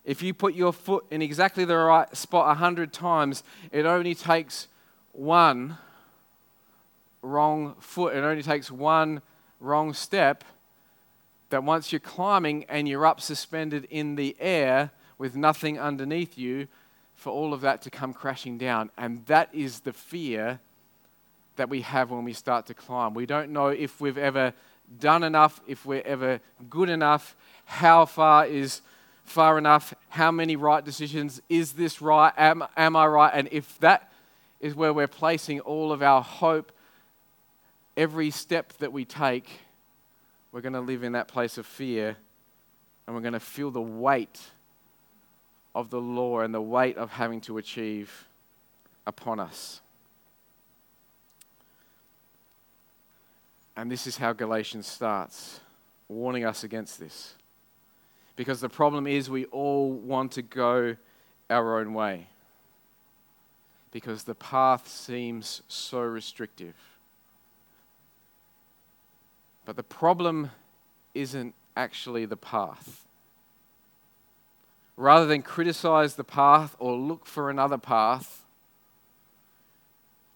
if 0.03 0.21
you 0.21 0.33
put 0.33 0.53
your 0.53 0.73
foot 0.73 1.05
in 1.11 1.21
exactly 1.21 1.65
the 1.65 1.77
right 1.77 2.15
spot 2.15 2.51
a 2.51 2.55
hundred 2.55 2.91
times, 2.91 3.43
it 3.71 3.85
only 3.85 4.15
takes 4.15 4.67
one 5.13 5.77
wrong 7.21 7.75
foot. 7.79 8.15
It 8.15 8.23
only 8.23 8.43
takes 8.43 8.71
one 8.71 9.21
wrong 9.59 9.93
step. 9.93 10.43
That 11.49 11.63
once 11.63 11.91
you're 11.91 11.99
climbing 11.99 12.65
and 12.69 12.87
you're 12.87 13.05
up 13.05 13.21
suspended 13.21 13.85
in 13.89 14.15
the 14.15 14.35
air 14.39 14.91
with 15.17 15.35
nothing 15.35 15.79
underneath 15.79 16.37
you, 16.37 16.67
for 17.15 17.31
all 17.31 17.53
of 17.53 17.61
that 17.61 17.83
to 17.83 17.91
come 17.91 18.13
crashing 18.13 18.57
down. 18.57 18.89
And 18.97 19.23
that 19.27 19.53
is 19.53 19.81
the 19.81 19.93
fear 19.93 20.59
that 21.55 21.69
we 21.69 21.81
have 21.81 22.09
when 22.09 22.23
we 22.23 22.33
start 22.33 22.65
to 22.65 22.73
climb. 22.73 23.13
We 23.13 23.27
don't 23.27 23.51
know 23.51 23.67
if 23.67 24.01
we've 24.01 24.17
ever 24.17 24.53
done 24.99 25.23
enough, 25.23 25.61
if 25.67 25.85
we're 25.85 26.01
ever 26.01 26.39
good 26.69 26.89
enough, 26.89 27.35
how 27.65 28.05
far 28.05 28.47
is 28.47 28.81
far 29.31 29.57
enough? 29.57 29.93
How 30.09 30.31
many 30.31 30.55
right 30.55 30.83
decisions? 30.83 31.41
Is 31.49 31.73
this 31.73 32.01
right? 32.01 32.33
Am, 32.37 32.63
am 32.77 32.95
I 32.95 33.07
right? 33.07 33.31
And 33.33 33.49
if 33.51 33.79
that 33.79 34.11
is 34.59 34.75
where 34.75 34.93
we're 34.93 35.07
placing 35.07 35.61
all 35.61 35.91
of 35.91 36.03
our 36.03 36.21
hope, 36.21 36.71
every 37.97 38.29
step 38.29 38.73
that 38.73 38.93
we 38.93 39.05
take, 39.05 39.49
we're 40.51 40.61
going 40.61 40.73
to 40.73 40.81
live 40.81 41.03
in 41.03 41.13
that 41.13 41.27
place 41.27 41.57
of 41.57 41.65
fear 41.65 42.17
and 43.07 43.15
we're 43.15 43.21
going 43.21 43.33
to 43.33 43.39
feel 43.39 43.71
the 43.71 43.81
weight 43.81 44.39
of 45.73 45.89
the 45.89 46.01
law 46.01 46.41
and 46.41 46.53
the 46.53 46.61
weight 46.61 46.97
of 46.97 47.09
having 47.09 47.41
to 47.41 47.57
achieve 47.57 48.27
upon 49.07 49.39
us. 49.39 49.81
And 53.75 53.89
this 53.89 54.05
is 54.05 54.17
how 54.17 54.33
Galatians 54.33 54.85
starts, 54.85 55.61
warning 56.07 56.45
us 56.45 56.63
against 56.63 56.99
this. 56.99 57.35
Because 58.35 58.61
the 58.61 58.69
problem 58.69 59.07
is, 59.07 59.29
we 59.29 59.45
all 59.45 59.91
want 59.91 60.31
to 60.33 60.41
go 60.41 60.95
our 61.49 61.79
own 61.79 61.93
way. 61.93 62.27
because 63.91 64.23
the 64.23 64.35
path 64.35 64.87
seems 64.87 65.61
so 65.67 65.99
restrictive. 66.01 66.75
But 69.65 69.75
the 69.75 69.83
problem 69.83 70.51
isn't 71.13 71.53
actually 71.75 72.25
the 72.25 72.37
path. 72.37 73.05
Rather 74.95 75.25
than 75.25 75.41
criticize 75.41 76.15
the 76.15 76.23
path 76.23 76.75
or 76.79 76.95
look 76.95 77.25
for 77.25 77.49
another 77.49 77.77
path, 77.77 78.45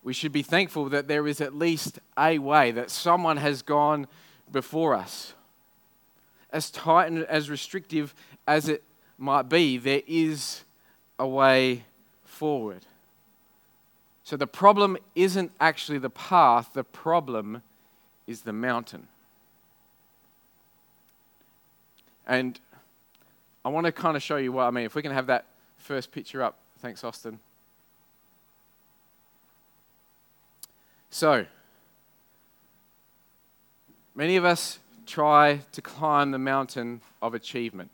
we 0.03 0.13
should 0.13 0.31
be 0.31 0.43
thankful 0.43 0.89
that 0.89 1.07
there 1.07 1.27
is 1.27 1.41
at 1.41 1.55
least 1.55 1.99
a 2.17 2.37
way, 2.37 2.71
that 2.71 2.91
someone 2.91 3.37
has 3.37 3.61
gone 3.61 4.07
before 4.51 4.93
us. 4.93 5.33
As 6.55 6.71
tight 6.71 7.07
and 7.11 7.25
as 7.25 7.49
restrictive 7.49 8.15
as 8.47 8.69
it 8.69 8.81
might 9.17 9.49
be, 9.49 9.77
there 9.77 10.03
is 10.07 10.63
a 11.19 11.27
way 11.27 11.83
forward. 12.23 12.85
So 14.23 14.37
the 14.37 14.47
problem 14.47 14.97
isn't 15.15 15.51
actually 15.59 15.97
the 15.97 16.09
path, 16.09 16.69
the 16.71 16.85
problem 16.85 17.61
is 18.25 18.43
the 18.43 18.53
mountain. 18.53 19.09
And 22.25 22.57
I 23.65 23.67
want 23.67 23.85
to 23.85 23.91
kind 23.91 24.15
of 24.15 24.23
show 24.23 24.37
you 24.37 24.53
what 24.53 24.63
I 24.63 24.71
mean. 24.71 24.85
If 24.85 24.95
we 24.95 25.01
can 25.01 25.11
have 25.11 25.27
that 25.27 25.47
first 25.77 26.13
picture 26.13 26.41
up. 26.41 26.57
Thanks, 26.79 27.03
Austin. 27.03 27.37
So, 31.09 31.45
many 34.15 34.37
of 34.37 34.45
us 34.45 34.79
try 35.05 35.61
to 35.71 35.81
climb 35.81 36.31
the 36.31 36.39
mountain 36.39 37.01
of 37.21 37.33
achievement. 37.33 37.91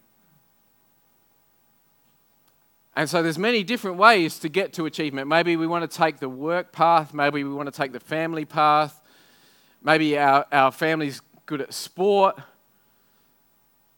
And 2.95 3.09
so 3.09 3.23
there's 3.23 3.37
many 3.37 3.63
different 3.63 3.97
ways 3.97 4.39
to 4.39 4.49
get 4.49 4.73
to 4.73 4.85
achievement. 4.85 5.27
Maybe 5.27 5.55
we 5.55 5.65
want 5.65 5.89
to 5.89 5.97
take 5.97 6.19
the 6.19 6.27
work 6.29 6.71
path, 6.71 7.13
maybe 7.13 7.43
we 7.43 7.53
want 7.53 7.67
to 7.67 7.77
take 7.77 7.93
the 7.93 7.99
family 7.99 8.43
path, 8.43 9.01
maybe 9.81 10.17
our, 10.17 10.45
our 10.51 10.71
family's 10.71 11.21
good 11.45 11.61
at 11.61 11.73
sport, 11.73 12.37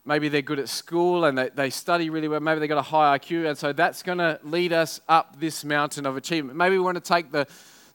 maybe 0.06 0.30
they're 0.30 0.42
good 0.42 0.60
at 0.60 0.70
school 0.70 1.26
and 1.26 1.38
they, 1.38 1.50
they 1.50 1.70
study 1.70 2.10
really 2.10 2.28
well, 2.28 2.40
maybe 2.40 2.60
they've 2.60 2.70
got 2.70 2.78
a 2.78 2.82
high 2.82 3.18
IQ, 3.18 3.48
and 3.48 3.58
so 3.58 3.74
that's 3.74 4.04
going 4.04 4.20
to 4.20 4.40
lead 4.44 4.74
us 4.74 5.02
up 5.10 5.40
this 5.40 5.66
mountain 5.66 6.06
of 6.06 6.16
achievement. 6.18 6.58
Maybe 6.58 6.78
we 6.78 6.84
want 6.84 7.04
to 7.04 7.14
take 7.14 7.32
the 7.32 7.48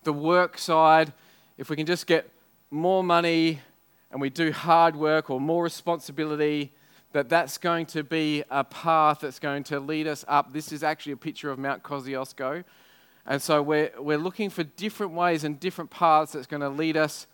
the 0.09 0.13
work 0.13 0.59
side, 0.59 1.13
if 1.57 1.69
we 1.69 1.77
can 1.77 1.87
just 1.87 2.07
get 2.07 2.31
more 2.71 3.03
money 3.05 3.61
and 4.11 4.21
we 4.21 4.31
do 4.31 4.53
hard 4.53 4.97
work 4.97 5.31
or 5.31 5.41
more 5.41 5.63
responsibility, 5.63 6.73
that 7.13 7.29
that's 7.29 7.59
going 7.59 7.87
to 7.87 8.03
be 8.03 8.43
a 8.51 8.65
path 8.65 9.21
that's 9.21 9.39
going 9.39 9.65
to 9.65 9.81
lead 9.81 10.07
us 10.07 10.25
up. 10.29 10.53
This 10.53 10.73
is 10.73 10.83
actually 10.83 11.13
a 11.13 11.17
picture 11.17 11.51
of 11.51 11.59
Mount 11.59 11.83
Kosciuszko. 11.83 12.65
And 13.27 13.43
so 13.43 13.63
we're, 13.63 13.91
we're 13.99 14.19
looking 14.19 14.51
for 14.51 14.65
different 14.65 15.13
ways 15.13 15.45
and 15.45 15.59
different 15.61 15.91
paths 15.91 16.33
that's 16.33 16.47
going 16.47 16.63
to 16.63 16.69
lead 16.69 16.97
us 16.97 17.27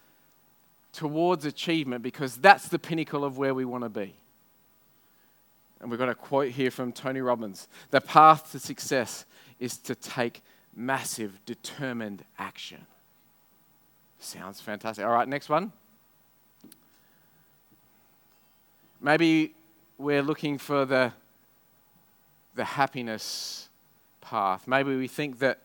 towards 0.92 1.44
achievement 1.44 2.02
because 2.02 2.36
that's 2.36 2.68
the 2.68 2.78
pinnacle 2.78 3.24
of 3.24 3.36
where 3.38 3.54
we 3.54 3.64
want 3.64 3.84
to 3.84 3.88
be. 3.88 4.14
And 5.80 5.90
we've 5.90 6.00
got 6.00 6.08
a 6.08 6.14
quote 6.14 6.52
here 6.52 6.70
from 6.70 6.92
Tony 6.92 7.20
Robbins 7.20 7.68
The 7.90 8.00
path 8.00 8.52
to 8.52 8.58
success 8.58 9.26
is 9.60 9.76
to 9.78 9.94
take 9.94 10.42
massive, 10.74 11.44
determined 11.44 12.24
action. 12.38 12.86
Sounds 14.18 14.60
fantastic. 14.60 15.04
All 15.04 15.12
right, 15.12 15.28
next 15.28 15.48
one. 15.48 15.72
Maybe 19.00 19.54
we're 19.98 20.22
looking 20.22 20.58
for 20.58 20.84
the, 20.84 21.12
the 22.54 22.64
happiness 22.64 23.68
path. 24.20 24.66
Maybe 24.66 24.96
we 24.96 25.08
think 25.08 25.38
that 25.40 25.60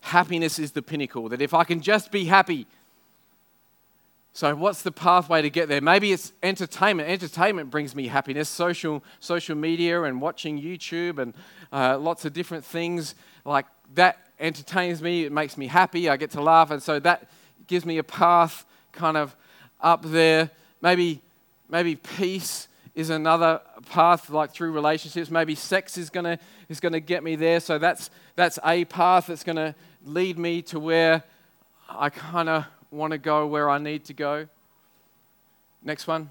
happiness 0.00 0.58
is 0.58 0.72
the 0.72 0.82
pinnacle, 0.82 1.28
that 1.28 1.42
if 1.42 1.54
I 1.54 1.64
can 1.64 1.80
just 1.80 2.10
be 2.10 2.24
happy. 2.24 2.66
So, 4.32 4.54
what's 4.54 4.82
the 4.82 4.92
pathway 4.92 5.42
to 5.42 5.50
get 5.50 5.68
there? 5.68 5.80
Maybe 5.80 6.12
it's 6.12 6.32
entertainment. 6.42 7.08
Entertainment 7.08 7.70
brings 7.70 7.96
me 7.96 8.06
happiness. 8.06 8.48
Social, 8.48 9.02
social 9.18 9.56
media 9.56 10.04
and 10.04 10.20
watching 10.20 10.60
YouTube 10.60 11.18
and 11.18 11.34
uh, 11.72 11.98
lots 11.98 12.24
of 12.24 12.32
different 12.32 12.64
things 12.64 13.16
like 13.44 13.66
that 13.94 14.28
entertains 14.38 15.02
me, 15.02 15.24
it 15.24 15.32
makes 15.32 15.56
me 15.56 15.66
happy, 15.66 16.08
I 16.08 16.16
get 16.16 16.30
to 16.32 16.40
laugh, 16.40 16.70
and 16.70 16.82
so 16.82 17.00
that 17.00 17.28
gives 17.66 17.84
me 17.84 17.98
a 17.98 18.04
path 18.04 18.64
kind 18.92 19.16
of 19.16 19.34
up 19.80 20.02
there. 20.04 20.50
Maybe, 20.80 21.22
maybe 21.68 21.96
peace 21.96 22.68
is 22.94 23.10
another 23.10 23.60
path, 23.90 24.30
like 24.30 24.50
through 24.50 24.72
relationships. 24.72 25.30
Maybe 25.30 25.54
sex 25.54 25.96
is 25.96 26.10
gonna 26.10 26.38
is 26.68 26.80
gonna 26.80 27.00
get 27.00 27.22
me 27.22 27.36
there. 27.36 27.60
So 27.60 27.78
that's 27.78 28.10
that's 28.34 28.58
a 28.64 28.84
path 28.86 29.28
that's 29.28 29.44
gonna 29.44 29.74
lead 30.04 30.38
me 30.38 30.62
to 30.62 30.80
where 30.80 31.22
I 31.88 32.10
kind 32.10 32.48
of 32.48 32.66
want 32.90 33.12
to 33.12 33.18
go, 33.18 33.46
where 33.46 33.70
I 33.70 33.78
need 33.78 34.04
to 34.06 34.14
go. 34.14 34.48
Next 35.82 36.06
one. 36.06 36.30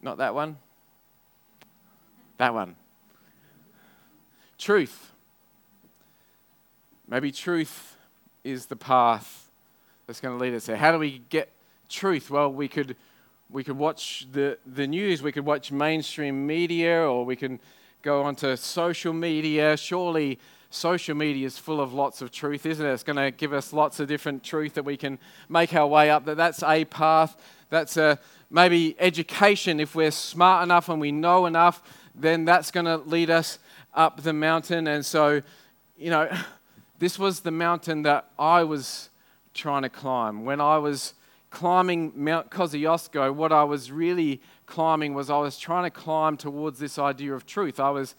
Not 0.00 0.18
that 0.18 0.34
one. 0.34 0.58
That 2.36 2.54
one. 2.54 2.76
Truth. 4.58 5.12
Maybe 7.08 7.32
truth 7.32 7.96
is 8.44 8.66
the 8.66 8.76
path 8.76 9.43
that's 10.06 10.20
going 10.20 10.36
to 10.36 10.42
lead 10.42 10.54
us 10.54 10.66
there. 10.66 10.76
How 10.76 10.92
do 10.92 10.98
we 10.98 11.22
get 11.30 11.50
truth? 11.88 12.30
Well, 12.30 12.52
we 12.52 12.68
could, 12.68 12.96
we 13.50 13.64
could 13.64 13.76
watch 13.76 14.26
the, 14.30 14.58
the 14.66 14.86
news, 14.86 15.22
we 15.22 15.32
could 15.32 15.46
watch 15.46 15.72
mainstream 15.72 16.46
media, 16.46 17.02
or 17.02 17.24
we 17.24 17.36
can 17.36 17.60
go 18.02 18.22
onto 18.22 18.54
social 18.56 19.12
media. 19.12 19.76
Surely 19.76 20.38
social 20.68 21.14
media 21.14 21.46
is 21.46 21.56
full 21.56 21.80
of 21.80 21.94
lots 21.94 22.20
of 22.20 22.30
truth, 22.30 22.66
isn't 22.66 22.84
it? 22.84 22.92
It's 22.92 23.02
going 23.02 23.16
to 23.16 23.30
give 23.30 23.52
us 23.52 23.72
lots 23.72 24.00
of 24.00 24.08
different 24.08 24.42
truth 24.42 24.74
that 24.74 24.84
we 24.84 24.96
can 24.96 25.18
make 25.48 25.74
our 25.74 25.86
way 25.86 26.10
up. 26.10 26.26
That 26.26 26.36
that's 26.36 26.62
a 26.62 26.84
path. 26.84 27.40
That's 27.70 27.96
a 27.96 28.18
maybe 28.50 28.94
education. 28.98 29.80
If 29.80 29.94
we're 29.94 30.10
smart 30.10 30.64
enough 30.64 30.88
and 30.88 31.00
we 31.00 31.12
know 31.12 31.46
enough, 31.46 31.82
then 32.14 32.44
that's 32.44 32.70
going 32.70 32.86
to 32.86 32.98
lead 32.98 33.30
us 33.30 33.58
up 33.94 34.22
the 34.22 34.32
mountain. 34.32 34.86
And 34.86 35.04
so, 35.04 35.42
you 35.96 36.10
know, 36.10 36.28
this 36.98 37.18
was 37.18 37.40
the 37.40 37.50
mountain 37.50 38.02
that 38.02 38.30
I 38.38 38.64
was 38.64 39.08
trying 39.54 39.82
to 39.82 39.88
climb. 39.88 40.44
When 40.44 40.60
I 40.60 40.78
was 40.78 41.14
climbing 41.50 42.12
Mount 42.16 42.50
Kosciuszko, 42.50 43.32
what 43.32 43.52
I 43.52 43.64
was 43.64 43.90
really 43.90 44.42
climbing 44.66 45.14
was 45.14 45.30
I 45.30 45.38
was 45.38 45.56
trying 45.56 45.84
to 45.84 45.90
climb 45.90 46.36
towards 46.36 46.78
this 46.78 46.98
idea 46.98 47.32
of 47.32 47.46
truth. 47.46 47.78
I 47.78 47.90
was, 47.90 48.16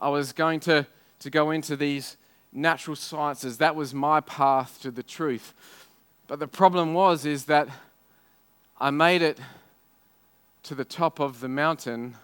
I 0.00 0.08
was 0.08 0.32
going 0.32 0.60
to, 0.60 0.86
to 1.18 1.30
go 1.30 1.50
into 1.50 1.76
these 1.76 2.16
natural 2.52 2.94
sciences. 2.94 3.58
That 3.58 3.74
was 3.74 3.92
my 3.92 4.20
path 4.20 4.80
to 4.82 4.90
the 4.90 5.02
truth. 5.02 5.52
But 6.28 6.38
the 6.38 6.48
problem 6.48 6.94
was 6.94 7.26
is 7.26 7.46
that 7.46 7.68
I 8.80 8.90
made 8.90 9.22
it 9.22 9.38
to 10.62 10.74
the 10.74 10.84
top 10.84 11.18
of 11.18 11.40
the 11.40 11.48
mountain 11.48 12.16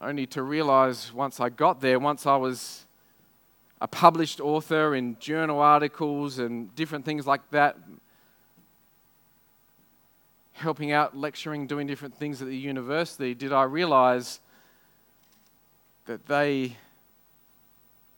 only 0.00 0.26
to 0.26 0.42
realize 0.42 1.12
once 1.12 1.40
I 1.40 1.48
got 1.48 1.80
there, 1.80 1.98
once 1.98 2.26
I 2.26 2.36
was 2.36 2.84
a 3.80 3.88
published 3.88 4.40
author 4.40 4.94
in 4.94 5.16
journal 5.18 5.60
articles 5.60 6.38
and 6.38 6.74
different 6.74 7.04
things 7.04 7.26
like 7.26 7.48
that, 7.50 7.76
helping 10.52 10.90
out, 10.90 11.16
lecturing, 11.16 11.66
doing 11.66 11.86
different 11.86 12.14
things 12.14 12.42
at 12.42 12.48
the 12.48 12.56
university, 12.56 13.34
did 13.34 13.52
I 13.52 13.62
realize 13.62 14.40
that 16.06 16.26
they 16.26 16.76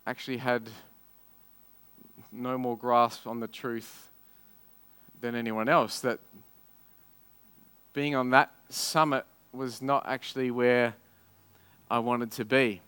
actually 0.07 0.39
had 0.39 0.71
no 2.33 2.57
more 2.57 2.77
grasp 2.77 3.27
on 3.27 3.41
the 3.41 3.49
truth 3.49 4.09
than 5.21 5.35
anyone 5.35 5.69
else. 5.69 6.01
That 6.01 6.21
being 7.93 8.15
on 8.15 8.31
that 8.31 8.53
summit 8.69 9.25
was 9.53 9.83
not 9.83 10.05
actually 10.07 10.51
where 10.51 10.95
I 11.91 11.99
wanted 11.99 12.31
to 12.33 12.45
be. 12.45 12.81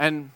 And 0.00 0.30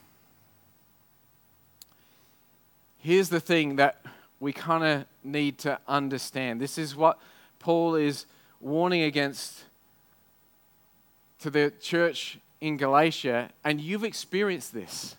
here's 2.98 3.30
the 3.30 3.40
thing 3.40 3.76
that 3.76 4.04
we 4.38 4.52
kind 4.52 4.84
of 4.84 5.06
need 5.24 5.56
to 5.60 5.78
understand. 5.88 6.60
This 6.60 6.76
is 6.76 6.94
what 6.94 7.18
Paul 7.60 7.94
is 7.94 8.26
warning 8.60 9.00
against 9.00 9.64
to 11.38 11.48
the 11.48 11.72
church 11.80 12.38
in 12.60 12.76
Galatia, 12.76 13.48
and 13.64 13.80
you've 13.80 14.04
experienced 14.04 14.74
this. 14.74 15.16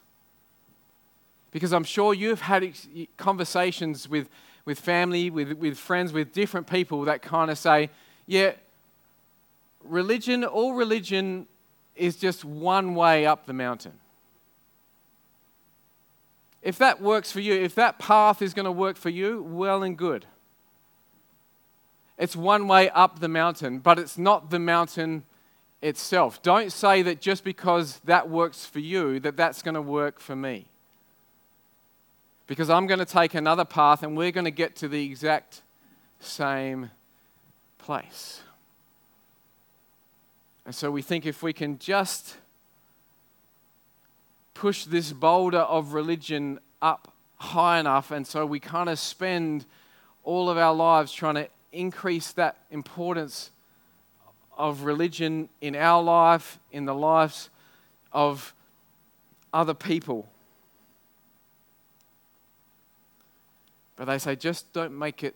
Because 1.49 1.73
I'm 1.73 1.83
sure 1.83 2.13
you've 2.13 2.41
had 2.41 2.71
conversations 3.17 4.07
with, 4.07 4.29
with 4.63 4.79
family, 4.79 5.31
with, 5.31 5.53
with 5.53 5.79
friends, 5.79 6.13
with 6.13 6.33
different 6.33 6.67
people 6.67 7.01
that 7.05 7.23
kind 7.23 7.49
of 7.49 7.57
say, 7.57 7.89
Yeah, 8.27 8.51
religion, 9.83 10.43
all 10.43 10.75
religion 10.75 11.47
is 11.95 12.15
just 12.15 12.45
one 12.45 12.93
way 12.93 13.25
up 13.25 13.47
the 13.47 13.53
mountain. 13.53 13.93
If 16.65 16.79
that 16.79 16.99
works 16.99 17.31
for 17.31 17.41
you, 17.41 17.53
if 17.53 17.75
that 17.75 17.99
path 17.99 18.41
is 18.41 18.55
going 18.55 18.65
to 18.65 18.71
work 18.71 18.97
for 18.97 19.09
you, 19.09 19.43
well 19.43 19.83
and 19.83 19.95
good. 19.95 20.25
It's 22.17 22.35
one 22.35 22.67
way 22.67 22.89
up 22.89 23.19
the 23.19 23.27
mountain, 23.27 23.77
but 23.77 23.99
it's 23.99 24.17
not 24.17 24.49
the 24.49 24.57
mountain 24.57 25.25
itself. 25.83 26.41
Don't 26.41 26.71
say 26.71 27.03
that 27.03 27.21
just 27.21 27.43
because 27.43 27.99
that 28.05 28.31
works 28.31 28.65
for 28.65 28.79
you, 28.79 29.19
that 29.19 29.37
that's 29.37 29.61
going 29.61 29.75
to 29.75 29.81
work 29.81 30.19
for 30.19 30.35
me. 30.35 30.65
Because 32.47 32.71
I'm 32.71 32.87
going 32.87 32.99
to 32.99 33.05
take 33.05 33.35
another 33.35 33.65
path 33.65 34.01
and 34.01 34.17
we're 34.17 34.31
going 34.31 34.45
to 34.45 34.51
get 34.51 34.75
to 34.77 34.87
the 34.87 35.05
exact 35.05 35.61
same 36.19 36.89
place. 37.77 38.41
And 40.65 40.73
so 40.73 40.89
we 40.89 41.03
think 41.03 41.27
if 41.27 41.43
we 41.43 41.53
can 41.53 41.77
just 41.77 42.37
push 44.55 44.85
this 44.85 45.11
boulder 45.11 45.59
of 45.59 45.93
religion 45.93 46.59
up 46.81 47.13
high 47.35 47.79
enough, 47.79 48.09
and 48.09 48.25
so 48.25 48.45
we 48.45 48.59
kind 48.59 48.89
of 48.89 48.97
spend 48.97 49.65
all 50.23 50.49
of 50.49 50.57
our 50.57 50.73
lives 50.73 51.13
trying 51.13 51.35
to 51.35 51.47
increase 51.71 52.31
that 52.31 52.57
importance 52.71 53.51
of 54.57 54.83
religion 54.83 55.49
in 55.61 55.75
our 55.75 56.01
life, 56.01 56.57
in 56.71 56.85
the 56.85 56.95
lives 56.95 57.49
of 58.11 58.55
other 59.53 59.73
people. 59.73 60.27
But 63.97 64.05
they 64.05 64.17
say, 64.17 64.35
just 64.35 64.71
don't 64.73 64.97
make 64.97 65.23
it 65.23 65.35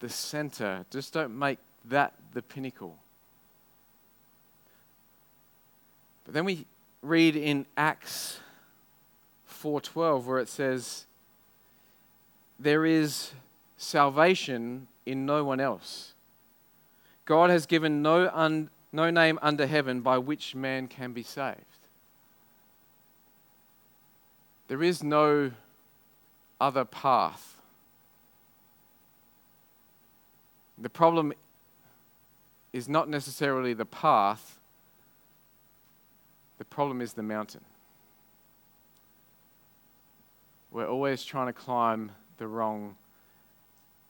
the 0.00 0.08
center, 0.08 0.84
just 0.90 1.12
don't 1.12 1.36
make 1.36 1.58
that 1.86 2.12
the 2.34 2.42
pinnacle. 2.42 2.96
But 6.24 6.34
then 6.34 6.44
we 6.44 6.66
read 7.00 7.34
in 7.34 7.64
Acts 7.76 8.40
4:12 9.62 10.24
where 10.24 10.38
it 10.38 10.48
says 10.48 11.06
there 12.58 12.84
is 12.84 13.32
salvation 13.76 14.88
in 15.06 15.24
no 15.24 15.44
one 15.44 15.60
else. 15.60 16.14
God 17.24 17.50
has 17.50 17.66
given 17.66 18.02
no, 18.02 18.30
un, 18.32 18.70
no 18.92 19.10
name 19.10 19.38
under 19.42 19.66
heaven 19.66 20.00
by 20.00 20.18
which 20.18 20.54
man 20.54 20.88
can 20.88 21.12
be 21.12 21.22
saved. 21.22 21.56
There 24.68 24.82
is 24.82 25.02
no 25.02 25.52
other 26.60 26.84
path. 26.84 27.56
The 30.76 30.90
problem 30.90 31.32
is 32.72 32.88
not 32.88 33.08
necessarily 33.08 33.74
the 33.74 33.86
path, 33.86 34.58
the 36.58 36.64
problem 36.64 37.00
is 37.00 37.14
the 37.14 37.22
mountain. 37.22 37.64
We're 40.70 40.88
always 40.88 41.24
trying 41.24 41.46
to 41.46 41.52
climb 41.52 42.12
the 42.36 42.46
wrong 42.46 42.96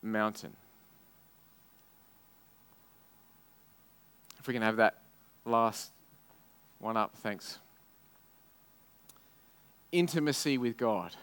mountain. 0.03 0.55
If 4.39 4.47
we 4.47 4.55
can 4.55 4.63
have 4.63 4.77
that 4.77 4.99
last 5.45 5.91
one 6.79 6.97
up, 6.97 7.15
thanks. 7.17 7.59
Intimacy 9.93 10.59
with 10.59 10.77
God. 10.77 11.15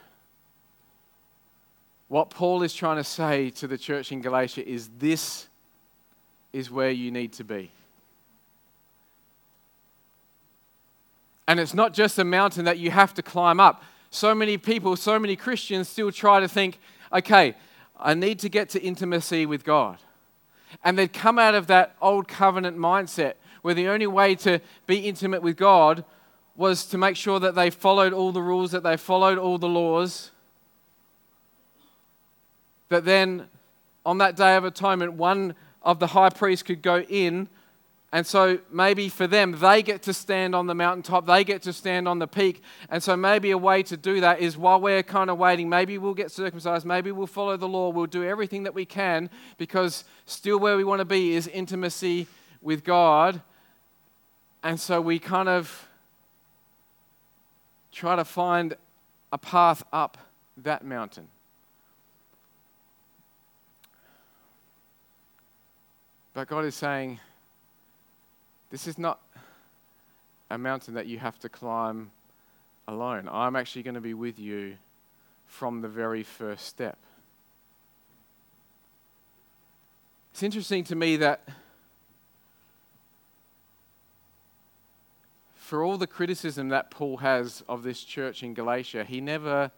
What 2.08 2.30
Paul 2.30 2.62
is 2.62 2.72
trying 2.72 2.96
to 2.98 3.04
say 3.04 3.50
to 3.50 3.66
the 3.66 3.78
church 3.78 4.12
in 4.12 4.20
Galatia 4.20 4.66
is 4.66 4.88
this 4.98 5.48
is 6.52 6.70
where 6.70 6.90
you 6.90 7.10
need 7.10 7.32
to 7.34 7.44
be. 7.44 7.70
And 11.48 11.60
it's 11.60 11.74
not 11.74 11.94
just 11.94 12.18
a 12.18 12.24
mountain 12.24 12.64
that 12.64 12.78
you 12.78 12.90
have 12.90 13.14
to 13.14 13.22
climb 13.22 13.60
up. 13.60 13.82
So 14.10 14.34
many 14.34 14.58
people, 14.58 14.96
so 14.96 15.18
many 15.18 15.36
Christians 15.36 15.88
still 15.88 16.10
try 16.10 16.40
to 16.40 16.48
think, 16.48 16.78
okay, 17.12 17.54
I 17.98 18.14
need 18.14 18.38
to 18.40 18.48
get 18.48 18.68
to 18.70 18.82
intimacy 18.82 19.46
with 19.46 19.64
God. 19.64 19.98
And 20.84 20.98
they'd 20.98 21.12
come 21.12 21.38
out 21.38 21.54
of 21.54 21.66
that 21.68 21.96
old 22.00 22.28
covenant 22.28 22.76
mindset 22.76 23.34
where 23.62 23.74
the 23.74 23.88
only 23.88 24.06
way 24.06 24.34
to 24.36 24.60
be 24.86 25.00
intimate 25.00 25.42
with 25.42 25.56
God 25.56 26.04
was 26.54 26.86
to 26.86 26.98
make 26.98 27.16
sure 27.16 27.40
that 27.40 27.54
they 27.54 27.70
followed 27.70 28.12
all 28.12 28.32
the 28.32 28.42
rules, 28.42 28.70
that 28.70 28.82
they 28.82 28.96
followed 28.96 29.38
all 29.38 29.58
the 29.58 29.68
laws. 29.68 30.30
That 32.88 33.04
then, 33.04 33.48
on 34.04 34.18
that 34.18 34.36
day 34.36 34.56
of 34.56 34.64
atonement, 34.64 35.14
one 35.14 35.54
of 35.82 35.98
the 35.98 36.08
high 36.08 36.30
priests 36.30 36.62
could 36.62 36.82
go 36.82 37.00
in 37.00 37.48
and 38.12 38.26
so 38.26 38.58
maybe 38.70 39.08
for 39.08 39.26
them, 39.26 39.58
they 39.58 39.82
get 39.82 40.02
to 40.02 40.12
stand 40.14 40.54
on 40.54 40.66
the 40.66 40.74
mountaintop, 40.74 41.26
they 41.26 41.42
get 41.42 41.62
to 41.62 41.72
stand 41.72 42.06
on 42.06 42.18
the 42.18 42.28
peak. 42.28 42.62
And 42.88 43.02
so 43.02 43.16
maybe 43.16 43.50
a 43.50 43.58
way 43.58 43.82
to 43.84 43.96
do 43.96 44.20
that 44.20 44.40
is 44.40 44.56
while 44.56 44.80
we're 44.80 45.02
kind 45.02 45.28
of 45.28 45.38
waiting, 45.38 45.68
maybe 45.68 45.98
we'll 45.98 46.14
get 46.14 46.30
circumcised, 46.30 46.86
maybe 46.86 47.10
we'll 47.10 47.26
follow 47.26 47.56
the 47.56 47.68
law, 47.68 47.90
we'll 47.90 48.06
do 48.06 48.24
everything 48.24 48.62
that 48.62 48.74
we 48.74 48.84
can 48.84 49.28
because 49.58 50.04
still 50.24 50.58
where 50.58 50.76
we 50.76 50.84
want 50.84 51.00
to 51.00 51.04
be 51.04 51.34
is 51.34 51.48
intimacy 51.48 52.28
with 52.62 52.84
God. 52.84 53.42
And 54.62 54.78
so 54.78 55.00
we 55.00 55.18
kind 55.18 55.48
of 55.48 55.88
try 57.90 58.14
to 58.14 58.24
find 58.24 58.76
a 59.32 59.38
path 59.38 59.82
up 59.92 60.16
that 60.62 60.84
mountain. 60.84 61.26
But 66.34 66.48
God 66.48 66.64
is 66.64 66.74
saying, 66.74 67.18
this 68.70 68.86
is 68.86 68.98
not 68.98 69.20
a 70.50 70.58
mountain 70.58 70.94
that 70.94 71.06
you 71.06 71.18
have 71.18 71.38
to 71.40 71.48
climb 71.48 72.10
alone. 72.88 73.28
I'm 73.30 73.56
actually 73.56 73.82
going 73.82 73.94
to 73.94 74.00
be 74.00 74.14
with 74.14 74.38
you 74.38 74.76
from 75.46 75.80
the 75.80 75.88
very 75.88 76.22
first 76.22 76.66
step. 76.66 76.98
It's 80.32 80.42
interesting 80.42 80.84
to 80.84 80.94
me 80.94 81.16
that 81.16 81.48
for 85.54 85.82
all 85.82 85.96
the 85.96 86.06
criticism 86.06 86.68
that 86.68 86.90
Paul 86.90 87.16
has 87.18 87.64
of 87.68 87.82
this 87.82 88.04
church 88.04 88.42
in 88.42 88.54
Galatia, 88.54 89.04
he 89.04 89.20
never 89.20 89.70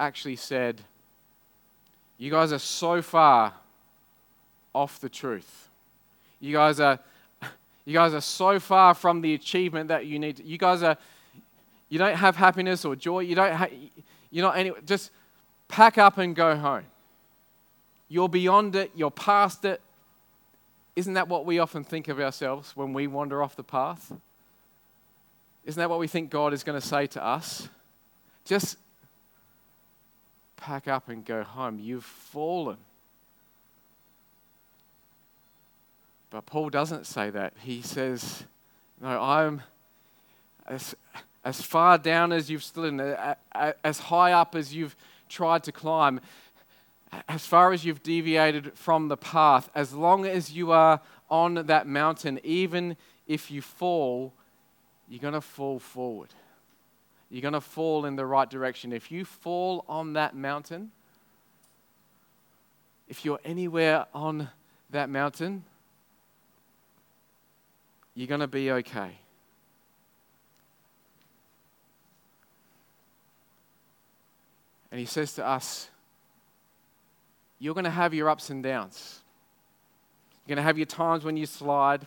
actually 0.00 0.36
said, 0.36 0.80
You 2.18 2.30
guys 2.30 2.52
are 2.52 2.58
so 2.58 3.02
far 3.02 3.54
off 4.74 4.98
the 4.98 5.08
truth. 5.08 5.68
You 6.40 6.54
guys 6.54 6.80
are 6.80 6.98
you 7.84 7.94
guys 7.94 8.14
are 8.14 8.20
so 8.20 8.60
far 8.60 8.94
from 8.94 9.20
the 9.20 9.34
achievement 9.34 9.88
that 9.88 10.06
you 10.06 10.18
need. 10.18 10.40
You 10.40 10.58
guys 10.58 10.82
are, 10.82 10.96
you 11.88 11.98
don't 11.98 12.16
have 12.16 12.36
happiness 12.36 12.84
or 12.84 12.94
joy. 12.94 13.20
You 13.20 13.34
don't, 13.34 13.52
have. 13.52 13.72
you're 14.30 14.46
not 14.46 14.56
any, 14.56 14.72
just 14.86 15.10
pack 15.68 15.98
up 15.98 16.18
and 16.18 16.36
go 16.36 16.56
home. 16.56 16.84
You're 18.08 18.28
beyond 18.28 18.76
it. 18.76 18.92
You're 18.94 19.10
past 19.10 19.64
it. 19.64 19.80
Isn't 20.94 21.14
that 21.14 21.28
what 21.28 21.46
we 21.46 21.58
often 21.58 21.84
think 21.84 22.08
of 22.08 22.20
ourselves 22.20 22.76
when 22.76 22.92
we 22.92 23.06
wander 23.06 23.42
off 23.42 23.56
the 23.56 23.64
path? 23.64 24.12
Isn't 25.64 25.80
that 25.80 25.88
what 25.88 25.98
we 25.98 26.06
think 26.06 26.30
God 26.30 26.52
is 26.52 26.64
going 26.64 26.80
to 26.80 26.86
say 26.86 27.06
to 27.08 27.24
us? 27.24 27.68
Just 28.44 28.76
pack 30.56 30.88
up 30.88 31.08
and 31.08 31.24
go 31.24 31.42
home. 31.42 31.78
You've 31.78 32.04
fallen. 32.04 32.76
But 36.32 36.46
Paul 36.46 36.70
doesn't 36.70 37.06
say 37.06 37.28
that. 37.28 37.52
He 37.60 37.82
says, 37.82 38.44
No, 39.02 39.20
I'm 39.20 39.60
as, 40.66 40.96
as 41.44 41.60
far 41.60 41.98
down 41.98 42.32
as 42.32 42.50
you've 42.50 42.64
stood, 42.64 42.98
as 43.84 43.98
high 43.98 44.32
up 44.32 44.54
as 44.54 44.74
you've 44.74 44.96
tried 45.28 45.62
to 45.64 45.72
climb, 45.72 46.20
as 47.28 47.44
far 47.44 47.74
as 47.74 47.84
you've 47.84 48.02
deviated 48.02 48.72
from 48.72 49.08
the 49.08 49.16
path, 49.18 49.68
as 49.74 49.92
long 49.92 50.24
as 50.24 50.52
you 50.52 50.72
are 50.72 51.02
on 51.30 51.66
that 51.66 51.86
mountain, 51.86 52.40
even 52.42 52.96
if 53.26 53.50
you 53.50 53.60
fall, 53.60 54.32
you're 55.10 55.20
going 55.20 55.34
to 55.34 55.42
fall 55.42 55.78
forward. 55.78 56.30
You're 57.28 57.42
going 57.42 57.52
to 57.52 57.60
fall 57.60 58.06
in 58.06 58.16
the 58.16 58.24
right 58.24 58.48
direction. 58.48 58.90
If 58.94 59.12
you 59.12 59.26
fall 59.26 59.84
on 59.86 60.14
that 60.14 60.34
mountain, 60.34 60.92
if 63.06 63.22
you're 63.22 63.40
anywhere 63.44 64.06
on 64.14 64.48
that 64.90 65.10
mountain, 65.10 65.64
you're 68.14 68.28
going 68.28 68.40
to 68.40 68.46
be 68.46 68.70
okay. 68.70 69.18
And 74.90 74.98
he 74.98 75.06
says 75.06 75.32
to 75.34 75.46
us, 75.46 75.88
You're 77.58 77.74
going 77.74 77.84
to 77.84 77.90
have 77.90 78.12
your 78.12 78.28
ups 78.28 78.50
and 78.50 78.62
downs. 78.62 79.20
You're 80.46 80.56
going 80.56 80.62
to 80.62 80.66
have 80.66 80.76
your 80.76 80.86
times 80.86 81.24
when 81.24 81.36
you 81.36 81.46
slide. 81.46 82.06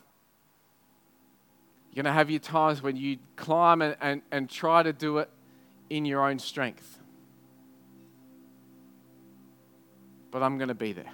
You're 1.91 2.03
going 2.03 2.11
to 2.11 2.17
have 2.17 2.29
your 2.29 2.39
times 2.39 2.83
when 2.83 2.95
you 2.97 3.17
climb 3.37 3.81
and, 3.81 3.95
and, 4.01 4.21
and 4.31 4.49
try 4.49 4.83
to 4.83 4.93
do 4.93 5.17
it 5.19 5.29
in 5.89 6.05
your 6.05 6.27
own 6.27 6.37
strength. 6.39 6.99
But 10.29 10.43
I'm 10.43 10.57
going 10.57 10.67
to 10.67 10.75
be 10.75 10.91
there. 10.91 11.11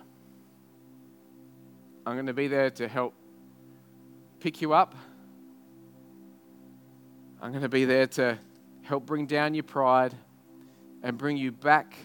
I'm 2.06 2.16
going 2.16 2.26
to 2.26 2.34
be 2.34 2.48
there 2.48 2.72
to 2.72 2.88
help 2.88 3.14
pick 4.42 4.60
you 4.60 4.74
up. 4.74 4.96
I'm 7.42 7.52
going 7.52 7.62
to 7.62 7.70
be 7.70 7.86
there 7.86 8.08
to 8.08 8.38
help 8.82 9.06
bring 9.06 9.28
down 9.28 9.54
your 9.54 9.64
pride 9.64 10.14
and 11.04 11.18
bring 11.18 11.38
you 11.38 11.52
back 11.52 11.96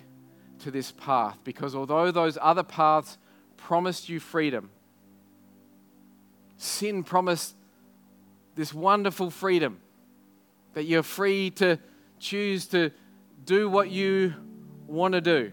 to 0.60 0.70
this 0.70 0.92
path. 0.92 1.38
Because 1.44 1.74
although 1.74 2.10
those 2.10 2.38
other 2.40 2.62
paths 2.62 3.18
promised 3.56 4.08
you 4.08 4.20
freedom, 4.20 4.70
sin 6.58 7.02
promised 7.02 7.54
this 8.54 8.72
wonderful 8.72 9.30
freedom 9.30 9.80
that 10.74 10.84
you're 10.84 11.02
free 11.02 11.50
to 11.50 11.78
choose 12.18 12.66
to 12.66 12.90
do 13.44 13.68
what 13.68 13.90
you 13.90 14.34
want 14.86 15.12
to 15.12 15.20
do, 15.20 15.52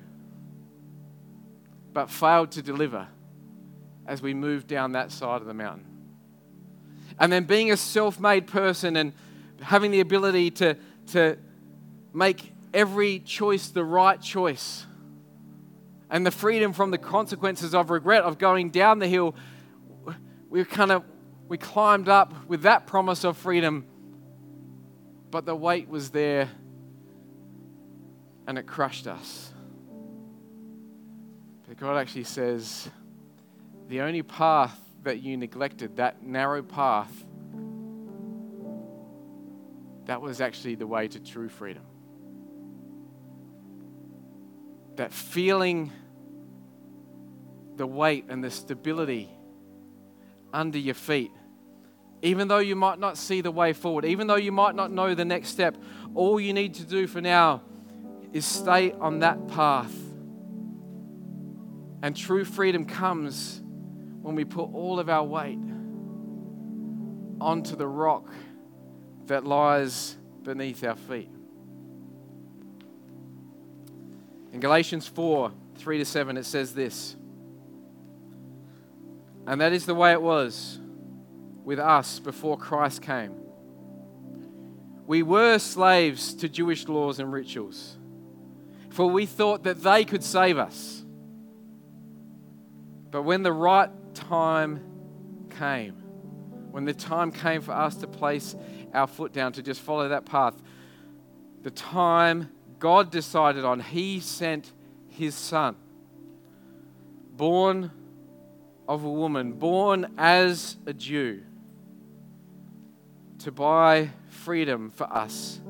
but 1.93 2.09
failed 2.09 2.51
to 2.51 2.61
deliver 2.61 3.07
as 4.05 4.21
we 4.21 4.34
moved 4.34 4.67
down 4.67 4.93
that 4.93 5.11
side 5.11 5.41
of 5.41 5.47
the 5.47 5.53
mountain. 5.53 5.92
And 7.20 7.32
then 7.32 7.43
being 7.45 7.72
a 7.72 7.78
self 7.78 8.20
made 8.20 8.47
person 8.47 8.95
and 8.95 9.14
having 9.61 9.91
the 9.91 9.99
ability 9.99 10.51
to, 10.51 10.78
to 11.07 11.38
make 12.14 12.53
every 12.74 13.20
choice 13.20 13.70
the 13.70 13.84
right 13.84 14.22
choice 14.22 14.86
and 16.09 16.26
the 16.26 16.32
freedom 16.32 16.74
from 16.74 16.91
the 16.91 16.97
consequences 16.97 17.74
of 17.74 17.89
regret 17.89 18.24
of 18.24 18.38
going 18.38 18.70
down 18.70 18.99
the 18.99 19.07
hill 19.07 19.36
we 20.49 20.64
kind 20.64 20.91
of 20.91 21.03
we 21.47 21.57
climbed 21.57 22.07
up 22.07 22.47
with 22.47 22.64
that 22.64 22.86
promise 22.88 23.24
of 23.24 23.38
freedom 23.38 23.86
but 25.32 25.45
the 25.45 25.55
weight 25.55 25.89
was 25.89 26.11
there 26.11 26.49
and 28.45 28.57
it 28.57 28.68
crushed 28.68 29.07
us. 29.07 29.51
But 31.68 31.78
god 31.78 31.97
actually 31.97 32.26
says 32.26 32.89
the 33.88 34.01
only 34.01 34.22
path 34.22 34.80
that 35.03 35.21
you 35.21 35.37
neglected 35.37 35.97
that 35.97 36.23
narrow 36.23 36.63
path 36.63 37.11
that 40.05 40.21
was 40.21 40.41
actually 40.41 40.75
the 40.75 40.87
way 40.87 41.07
to 41.07 41.19
true 41.19 41.49
freedom 41.49 41.83
that 44.95 45.13
feeling 45.13 45.91
the 47.75 47.87
weight 47.87 48.25
and 48.29 48.43
the 48.43 48.51
stability 48.51 49.29
under 50.53 50.77
your 50.77 50.93
feet. 50.93 51.31
Even 52.21 52.47
though 52.47 52.59
you 52.59 52.75
might 52.75 52.99
not 52.99 53.17
see 53.17 53.41
the 53.41 53.51
way 53.51 53.73
forward, 53.73 54.05
even 54.05 54.27
though 54.27 54.35
you 54.35 54.51
might 54.51 54.75
not 54.75 54.91
know 54.91 55.15
the 55.15 55.25
next 55.25 55.49
step, 55.49 55.75
all 56.15 56.39
you 56.39 56.53
need 56.53 56.75
to 56.75 56.85
do 56.85 57.07
for 57.07 57.19
now 57.19 57.63
is 58.31 58.45
stay 58.45 58.91
on 58.93 59.19
that 59.19 59.47
path. 59.47 59.93
And 62.01 62.15
true 62.15 62.45
freedom 62.45 62.85
comes 62.85 63.62
when 64.24 64.36
we 64.36 64.45
put 64.45 64.74
all 64.74 64.99
of 64.99 65.09
our 65.09 65.24
weight 65.24 65.59
onto 67.39 67.76
the 67.76 67.86
rock 67.86 68.26
that 69.28 69.45
lies 69.45 70.15
beneath 70.43 70.84
our 70.84 70.95
feet. 70.95 71.30
In 74.53 74.59
Galatians 74.59 75.07
4 75.07 75.51
3 75.76 75.97
to 75.97 76.05
7, 76.05 76.38
it 76.38 76.45
says 76.45 76.74
this. 76.74 77.17
And 79.45 79.59
that 79.59 79.74
is 79.74 79.86
the 79.86 79.95
way 79.95 80.13
it 80.13 80.21
was 80.21 80.80
with 81.65 81.80
us 81.80 82.19
before 82.19 82.57
Christ 82.57 83.01
came. 83.01 83.34
We 85.05 85.21
were 85.21 85.59
slaves 85.59 86.34
to 86.36 86.47
Jewish 86.47 86.88
laws 86.88 87.19
and 87.19 87.34
rituals, 87.34 87.97
for 88.89 89.07
we 89.07 89.26
thought 89.26 89.63
that 89.63 89.84
they 89.84 90.05
could 90.05 90.24
save 90.24 90.57
us. 90.57 91.03
But 93.11 93.24
when 93.24 93.43
the 93.43 93.51
right 93.51 93.89
time 94.14 94.84
came, 95.59 95.93
when 96.72 96.86
the 96.86 96.93
time 96.93 97.32
came 97.32 97.61
for 97.61 97.72
us 97.72 97.95
to 97.97 98.07
place 98.07 98.55
our 98.93 99.07
foot 99.07 99.34
down, 99.34 99.53
to 99.53 99.61
just 99.61 99.82
follow 99.82 100.09
that 100.09 100.26
path, 100.26 100.55
the 101.61 101.72
time 101.72 102.49
God 102.80 103.11
decided 103.11 103.64
on, 103.64 103.80
He 103.80 104.20
sent 104.20 104.72
His 105.09 105.36
Son, 105.36 105.76
born 107.32 107.91
of 108.88 109.03
a 109.03 109.09
woman, 109.09 109.53
born 109.53 110.14
as 110.18 110.78
a 110.86 110.93
Jew, 110.93 111.43
to 113.39 113.51
buy 113.51 114.09
freedom 114.30 114.89
for 114.89 115.05
us 115.05 115.61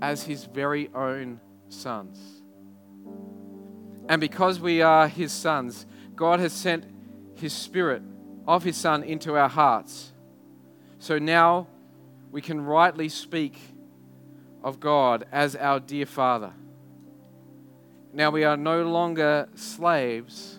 as 0.00 0.22
His 0.22 0.44
very 0.44 0.88
own 0.94 1.40
sons. 1.68 2.18
And 4.08 4.20
because 4.20 4.60
we 4.60 4.82
are 4.82 5.08
His 5.08 5.32
sons, 5.32 5.86
God 6.14 6.40
has 6.40 6.52
sent 6.52 6.84
His 7.44 7.52
Spirit 7.52 8.00
of 8.48 8.64
His 8.64 8.74
Son 8.74 9.02
into 9.02 9.36
our 9.36 9.50
hearts. 9.50 10.14
So 10.98 11.18
now 11.18 11.66
we 12.30 12.40
can 12.40 12.64
rightly 12.64 13.10
speak 13.10 13.60
of 14.62 14.80
God 14.80 15.26
as 15.30 15.54
our 15.54 15.78
dear 15.78 16.06
Father. 16.06 16.54
Now 18.14 18.30
we 18.30 18.44
are 18.44 18.56
no 18.56 18.84
longer 18.84 19.50
slaves, 19.56 20.58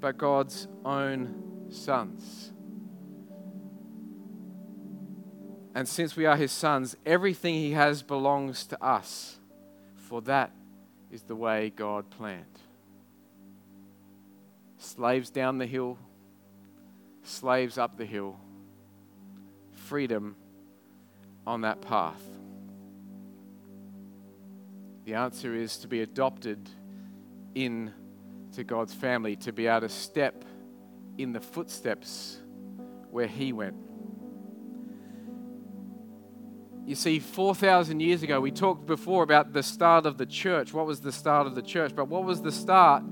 but 0.00 0.18
God's 0.18 0.66
own 0.84 1.68
sons. 1.70 2.50
And 5.76 5.86
since 5.86 6.16
we 6.16 6.26
are 6.26 6.36
His 6.36 6.50
sons, 6.50 6.96
everything 7.06 7.54
He 7.54 7.70
has 7.70 8.02
belongs 8.02 8.66
to 8.66 8.84
us, 8.84 9.38
for 9.94 10.20
that 10.22 10.50
is 11.12 11.22
the 11.22 11.36
way 11.36 11.70
God 11.70 12.10
planned. 12.10 12.59
Slaves 14.82 15.28
down 15.28 15.58
the 15.58 15.66
hill, 15.66 15.98
slaves 17.22 17.76
up 17.76 17.98
the 17.98 18.06
hill, 18.06 18.40
freedom 19.72 20.36
on 21.46 21.60
that 21.60 21.82
path. 21.82 22.22
The 25.04 25.14
answer 25.14 25.54
is 25.54 25.76
to 25.78 25.86
be 25.86 26.00
adopted 26.00 26.70
in 27.54 27.92
to 28.54 28.64
God's 28.64 28.94
family, 28.94 29.36
to 29.36 29.52
be 29.52 29.66
able 29.66 29.82
to 29.82 29.90
step 29.90 30.46
in 31.18 31.34
the 31.34 31.40
footsteps 31.40 32.38
where 33.10 33.26
He 33.26 33.52
went. 33.52 33.76
You 36.86 36.94
see, 36.94 37.18
4,000 37.18 38.00
years 38.00 38.22
ago, 38.22 38.40
we 38.40 38.50
talked 38.50 38.86
before 38.86 39.24
about 39.24 39.52
the 39.52 39.62
start 39.62 40.06
of 40.06 40.16
the 40.16 40.24
church. 40.24 40.72
What 40.72 40.86
was 40.86 41.00
the 41.00 41.12
start 41.12 41.46
of 41.46 41.54
the 41.54 41.62
church? 41.62 41.94
But 41.94 42.08
what 42.08 42.24
was 42.24 42.40
the 42.40 42.50
start 42.50 43.04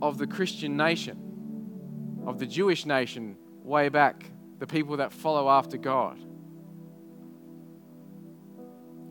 of 0.00 0.18
the 0.18 0.26
Christian 0.26 0.76
nation, 0.76 2.22
of 2.26 2.38
the 2.38 2.46
Jewish 2.46 2.86
nation 2.86 3.36
way 3.62 3.88
back, 3.88 4.24
the 4.58 4.66
people 4.66 4.96
that 4.98 5.12
follow 5.12 5.48
after 5.48 5.76
God? 5.76 6.18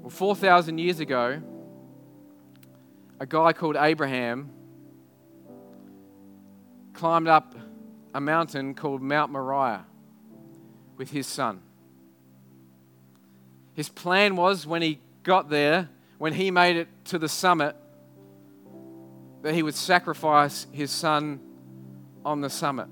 Well, 0.02 0.10
4,000 0.10 0.78
years 0.78 1.00
ago, 1.00 1.42
a 3.20 3.26
guy 3.26 3.54
called 3.54 3.76
Abraham 3.76 4.52
climbed 6.94 7.28
up 7.28 7.56
a 8.14 8.22
mountain 8.22 8.74
called 8.74 9.02
Mount 9.02 9.32
Moriah 9.32 9.86
with 10.98 11.12
his 11.12 11.28
son. 11.28 11.62
His 13.74 13.90
plan 13.90 14.36
was 14.36 14.66
when 14.66 14.82
he 14.82 15.00
got 15.24 15.50
there, 15.50 15.90
when 16.18 16.34
he 16.34 16.50
made 16.50 16.78
it 16.78 16.88
to 17.06 17.20
the 17.20 17.30
summit, 17.30 17.76
that 19.42 19.54
he 19.54 19.64
would 19.64 19.76
sacrifice 19.76 20.68
his 20.72 20.92
son 20.92 21.40
on 22.26 22.42
the 22.42 22.50
summit. 22.50 22.88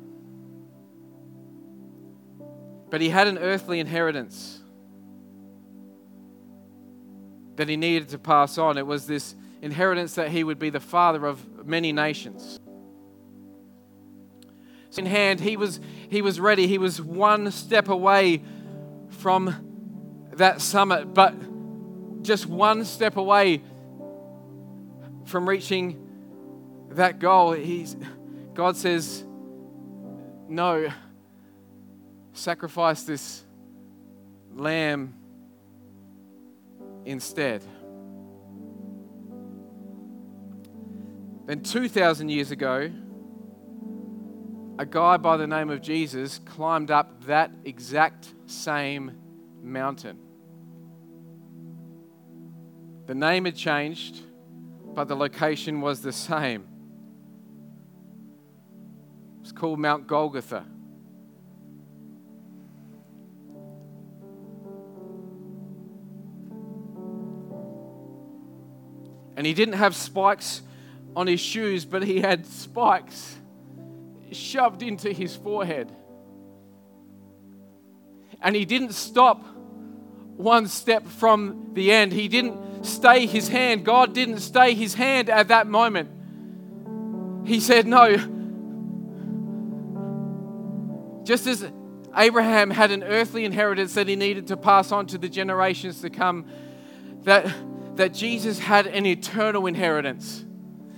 But 2.90 3.02
he 3.02 3.10
had 3.10 3.28
an 3.28 3.38
earthly 3.38 3.80
inheritance 3.80 4.62
that 7.56 7.68
he 7.68 7.78
needed 7.78 8.10
to 8.10 8.18
pass 8.18 8.58
on. 8.58 8.78
It 8.78 8.86
was 8.86 9.08
this 9.08 9.36
inheritance 9.62 10.16
that 10.16 10.30
he 10.30 10.44
would 10.44 10.60
be 10.60 10.70
the 10.70 10.80
father 10.80 11.26
of 11.26 11.66
many 11.66 11.92
nations. 11.92 12.60
In 14.98 15.06
hand, 15.06 15.42
he 15.42 15.58
was, 15.58 15.82
he 16.10 16.22
was 16.22 16.40
ready. 16.40 16.68
He 16.68 16.78
was 16.78 17.02
one 17.02 17.52
step 17.52 17.90
away 17.90 18.42
from 19.10 19.54
that 20.34 20.62
summit, 20.62 21.14
but 21.14 21.34
just 22.24 22.46
one 22.46 22.86
step 22.86 23.18
away 23.18 23.62
from 25.26 25.50
reaching 25.50 26.05
that 26.96 27.20
goal. 27.20 27.54
He's, 27.54 27.96
God 28.54 28.76
says, 28.76 29.24
No, 30.48 30.90
sacrifice 32.34 33.04
this 33.04 33.44
lamb 34.54 35.16
instead. 37.06 37.64
Then 41.46 41.62
2,000 41.62 42.30
years 42.30 42.52
ago, 42.52 42.92
a 44.78 44.86
guy 44.86 45.18
by 45.18 45.38
the 45.38 45.48
name 45.48 45.70
of 45.70 45.82
Jesus 45.82 46.40
climbed 46.40 46.92
up 46.92 47.26
that 47.26 47.52
exact 47.64 48.34
same 48.48 49.16
mountain. 49.62 50.20
The 53.06 53.16
name 53.16 53.46
had 53.46 53.56
changed, 53.56 54.22
but 54.96 55.08
the 55.08 55.16
location 55.16 55.80
was 55.80 56.02
the 56.02 56.12
same. 56.12 56.68
Called 59.66 59.80
Mount 59.80 60.06
Golgotha. 60.06 60.64
And 69.36 69.48
he 69.48 69.56
didn't 69.56 69.74
have 69.74 69.96
spikes 69.96 70.62
on 71.16 71.26
his 71.26 71.40
shoes, 71.40 71.84
but 71.84 72.04
he 72.04 72.22
had 72.22 72.46
spikes 72.46 73.38
shoved 74.32 74.84
into 74.84 75.12
his 75.12 75.36
forehead. 75.36 75.92
And 78.44 78.56
he 78.56 78.66
didn't 78.66 78.94
stop 78.94 79.44
one 80.38 80.68
step 80.68 81.08
from 81.08 81.72
the 81.74 81.92
end. 81.92 82.14
He 82.14 82.28
didn't 82.28 82.86
stay 82.86 83.26
his 83.26 83.48
hand. 83.48 83.84
God 83.84 84.14
didn't 84.14 84.42
stay 84.42 84.76
his 84.76 84.94
hand 84.94 85.28
at 85.28 85.48
that 85.48 85.66
moment. 85.66 86.12
He 87.48 87.60
said, 87.60 87.88
No. 87.88 88.34
Just 91.26 91.48
as 91.48 91.70
Abraham 92.16 92.70
had 92.70 92.92
an 92.92 93.04
earthly 93.04 93.46
inheritance 93.46 93.96
that 93.96 94.08
he 94.08 94.16
needed 94.16 94.48
to 94.48 94.58
pass 94.58 94.92
on 94.92 95.08
to 95.08 95.18
the 95.18 95.28
generations 95.28 96.02
to 96.02 96.10
come, 96.10 96.46
that, 97.24 97.52
that 97.96 98.14
Jesus 98.14 98.60
had 98.60 98.88
an 98.88 99.06
eternal 99.06 99.66
inheritance 99.66 100.46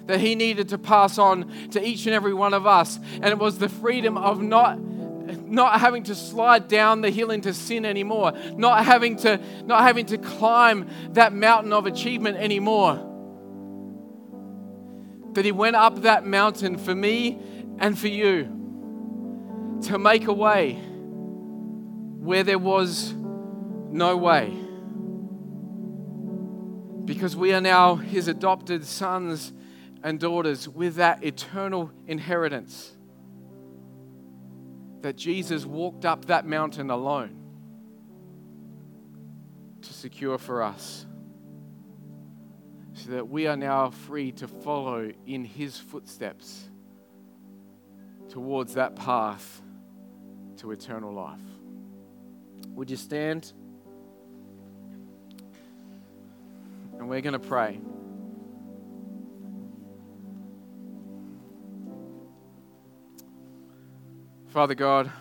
that 0.07 0.19
he 0.19 0.35
needed 0.35 0.69
to 0.69 0.77
pass 0.77 1.17
on 1.17 1.69
to 1.69 1.85
each 1.85 2.05
and 2.05 2.15
every 2.15 2.33
one 2.33 2.53
of 2.53 2.65
us. 2.65 2.97
And 3.13 3.25
it 3.25 3.37
was 3.37 3.57
the 3.57 3.69
freedom 3.69 4.17
of 4.17 4.41
not 4.41 4.79
not 4.79 5.81
having 5.81 6.03
to 6.03 6.15
slide 6.15 6.69
down 6.69 7.01
the 7.01 7.09
hill 7.09 7.31
into 7.31 7.53
sin 7.53 7.83
anymore, 7.83 8.31
not 8.55 8.85
having 8.85 9.17
to 9.17 9.39
not 9.65 9.81
having 9.81 10.05
to 10.07 10.17
climb 10.17 10.89
that 11.11 11.33
mountain 11.33 11.73
of 11.73 11.85
achievement 11.85 12.37
anymore. 12.37 13.03
That 15.33 15.43
he 15.43 15.51
went 15.51 15.75
up 15.75 16.03
that 16.03 16.25
mountain 16.25 16.77
for 16.77 16.95
me 16.95 17.39
and 17.79 17.99
for 17.99 18.07
you 18.07 18.56
to 19.83 19.97
make 19.97 20.27
a 20.27 20.33
way 20.33 20.73
where 22.27 22.43
there 22.43 22.59
was 22.59 23.13
no 23.13 24.17
way. 24.17 24.53
Because 27.05 27.35
we 27.35 27.53
are 27.53 27.61
now 27.61 27.95
his 27.95 28.27
adopted 28.27 28.83
sons 28.85 29.53
and 30.03 30.19
daughters 30.19 30.67
with 30.67 30.95
that 30.95 31.23
eternal 31.23 31.91
inheritance 32.05 32.91
that 35.01 35.15
Jesus 35.15 35.65
walked 35.65 36.05
up 36.05 36.25
that 36.25 36.45
mountain 36.45 36.89
alone 36.89 37.37
to 39.81 39.93
secure 39.93 40.37
for 40.37 40.63
us. 40.63 41.05
So 42.93 43.11
that 43.11 43.29
we 43.29 43.47
are 43.47 43.55
now 43.55 43.91
free 43.91 44.31
to 44.33 44.47
follow 44.47 45.11
in 45.25 45.45
his 45.45 45.77
footsteps 45.77 46.67
towards 48.27 48.73
that 48.73 48.95
path 48.95 49.61
to 50.57 50.71
eternal 50.71 51.13
life. 51.13 51.39
Would 52.69 52.89
you 52.89 52.97
stand? 52.97 53.53
And 56.97 57.07
we're 57.09 57.21
going 57.21 57.33
to 57.33 57.39
pray. 57.39 57.79
Father 64.47 64.75
God, 64.75 65.11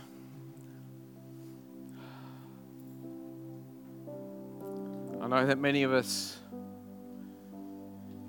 I 5.20 5.26
know 5.28 5.47
that 5.47 5.59
many 5.59 5.82
of 5.82 5.93
us 5.93 6.39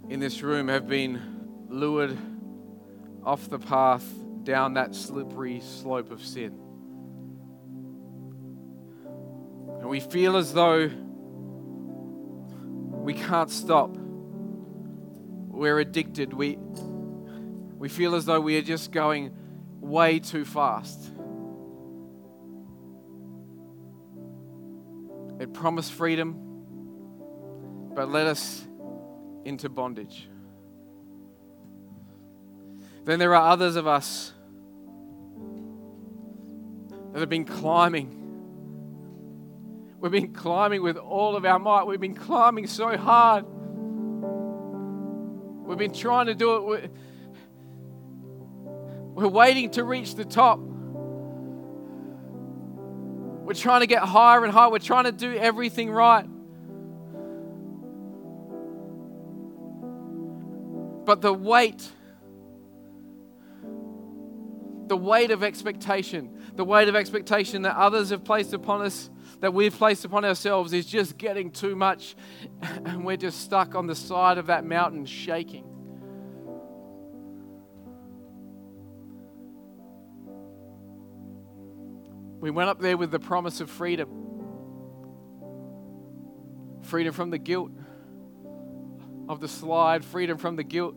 in 0.09 0.19
this 0.19 0.41
room 0.41 0.67
have 0.67 0.87
been 0.87 1.21
lured 1.69 2.17
off 3.23 3.49
the 3.49 3.59
path 3.59 4.05
down 4.43 4.73
that 4.73 4.95
slippery 4.95 5.61
slope 5.61 6.11
of 6.11 6.25
sin. 6.25 6.66
And 9.87 9.91
we 9.93 10.01
feel 10.01 10.35
as 10.35 10.53
though 10.53 10.91
we 12.91 13.13
can't 13.13 13.49
stop. 13.49 13.95
We're 13.95 15.79
addicted. 15.79 16.33
We, 16.33 16.57
we 17.77 17.87
feel 17.87 18.15
as 18.15 18.25
though 18.25 18.41
we 18.41 18.57
are 18.57 18.61
just 18.61 18.91
going 18.91 19.33
way 19.79 20.19
too 20.19 20.43
fast. 20.43 21.09
It 25.39 25.53
promised 25.53 25.93
freedom, 25.93 26.35
but 27.95 28.09
led 28.09 28.27
us 28.27 28.67
into 29.45 29.69
bondage. 29.69 30.27
Then 33.05 33.19
there 33.19 33.33
are 33.33 33.51
others 33.51 33.77
of 33.77 33.87
us 33.87 34.33
that 37.13 37.21
have 37.21 37.29
been 37.29 37.45
climbing. 37.45 38.26
We've 39.99 40.11
been 40.11 40.33
climbing 40.33 40.83
with 40.83 40.97
all 40.97 41.35
of 41.35 41.43
our 41.45 41.57
might. 41.57 41.85
We've 41.85 41.99
been 41.99 42.13
climbing 42.13 42.67
so 42.67 42.95
hard. 42.95 43.45
We've 45.67 45.77
been 45.77 45.93
trying 45.93 46.27
to 46.27 46.35
do 46.35 46.73
it. 46.73 46.91
We're 49.15 49.27
waiting 49.27 49.71
to 49.71 49.83
reach 49.83 50.13
the 50.15 50.25
top. 50.25 50.59
We're 53.47 53.53
trying 53.53 53.81
to 53.81 53.87
get 53.87 54.03
higher 54.03 54.43
and 54.43 54.53
higher. 54.53 54.69
We're 54.69 54.79
trying 54.79 55.05
to 55.05 55.11
do 55.11 55.35
everything 55.35 55.89
right. 55.89 56.25
But 61.05 61.21
the 61.21 61.33
weight, 61.33 61.89
the 64.87 64.97
weight 64.97 65.31
of 65.31 65.43
expectation, 65.43 66.51
the 66.55 66.63
weight 66.63 66.87
of 66.87 66.95
expectation 66.95 67.63
that 67.63 67.75
others 67.75 68.09
have 68.09 68.23
placed 68.23 68.53
upon 68.53 68.81
us, 68.81 69.09
that 69.41 69.53
we've 69.53 69.75
placed 69.75 70.05
upon 70.05 70.25
ourselves, 70.25 70.73
is 70.73 70.85
just 70.85 71.17
getting 71.17 71.51
too 71.51 71.75
much. 71.75 72.15
And 72.61 73.05
we're 73.05 73.17
just 73.17 73.41
stuck 73.41 73.75
on 73.75 73.87
the 73.87 73.95
side 73.95 74.37
of 74.37 74.47
that 74.47 74.65
mountain 74.65 75.05
shaking. 75.05 75.65
We 82.39 82.51
went 82.51 82.69
up 82.69 82.79
there 82.79 82.97
with 82.97 83.11
the 83.11 83.19
promise 83.19 83.61
of 83.61 83.69
freedom 83.69 84.23
freedom 86.83 87.13
from 87.13 87.29
the 87.29 87.37
guilt 87.37 87.71
of 89.27 89.41
the 89.41 89.47
slide, 89.47 90.05
freedom 90.05 90.37
from 90.37 90.55
the 90.55 90.63
guilt 90.63 90.95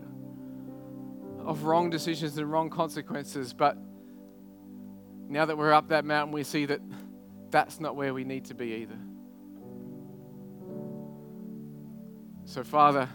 of 1.45 1.65
wrong 1.65 1.91
decisions 1.91 2.37
and 2.39 2.51
wrong 2.51 2.71
consequences. 2.71 3.53
But 3.53 3.77
now 5.29 5.45
that 5.45 5.57
we're 5.57 5.73
up 5.73 5.89
that 5.89 6.05
mountain, 6.05 6.33
we 6.33 6.45
see 6.45 6.67
that 6.67 6.81
that's 7.51 7.81
not 7.81 7.97
where 7.97 8.15
we 8.15 8.25
need 8.25 8.47
to 8.47 8.55
be 8.55 8.75
either. 8.75 8.99
So, 12.45 12.65
Father, 12.65 13.09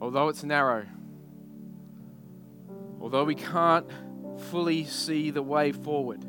although 0.00 0.28
it's 0.28 0.42
narrow, 0.42 0.86
although 3.00 3.24
we 3.24 3.34
can't 3.34 3.90
fully 4.50 4.84
see 4.84 5.30
the 5.30 5.42
way 5.42 5.72
forward. 5.72 6.24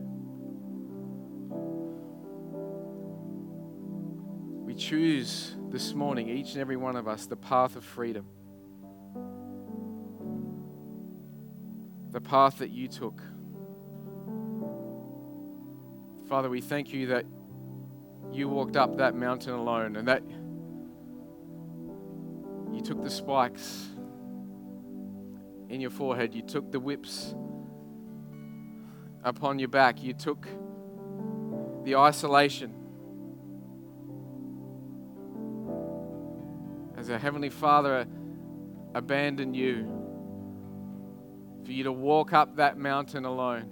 We 4.65 4.75
choose 4.75 5.55
this 5.69 5.93
morning, 5.93 6.29
each 6.29 6.53
and 6.53 6.61
every 6.61 6.77
one 6.77 6.95
of 6.95 7.07
us, 7.07 7.25
the 7.25 7.35
path 7.35 7.75
of 7.75 7.83
freedom. 7.83 8.25
The 12.11 12.21
path 12.21 12.57
that 12.59 12.71
you 12.71 12.87
took. 12.87 13.21
Father, 16.27 16.49
we 16.49 16.61
thank 16.61 16.93
you 16.93 17.07
that 17.07 17.25
you 18.31 18.47
walked 18.47 18.77
up 18.77 18.97
that 18.97 19.15
mountain 19.15 19.53
alone 19.53 19.95
and 19.95 20.07
that 20.07 20.23
you 22.71 22.81
took 22.81 23.01
the 23.03 23.09
spikes 23.09 23.89
in 25.69 25.81
your 25.81 25.91
forehead, 25.91 26.33
you 26.33 26.41
took 26.41 26.71
the 26.71 26.79
whips 26.79 27.35
upon 29.23 29.59
your 29.59 29.67
back. 29.67 30.01
You 30.01 30.13
took 30.13 30.47
the 31.83 31.95
isolation. 31.95 32.73
As 36.97 37.09
a 37.09 37.17
Heavenly 37.17 37.49
Father 37.49 38.07
abandoned 38.95 39.55
you 39.55 39.98
for 41.69 41.73
you 41.73 41.83
to 41.83 41.91
walk 41.91 42.33
up 42.33 42.55
that 42.55 42.79
mountain 42.79 43.25
alone. 43.25 43.69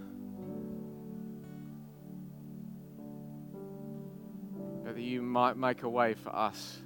But 4.84 4.94
That 4.94 5.02
you 5.02 5.24
might 5.24 5.58
make 5.58 5.82
a 5.82 5.90
way 5.90 6.14
for 6.14 6.30
us 6.30 6.78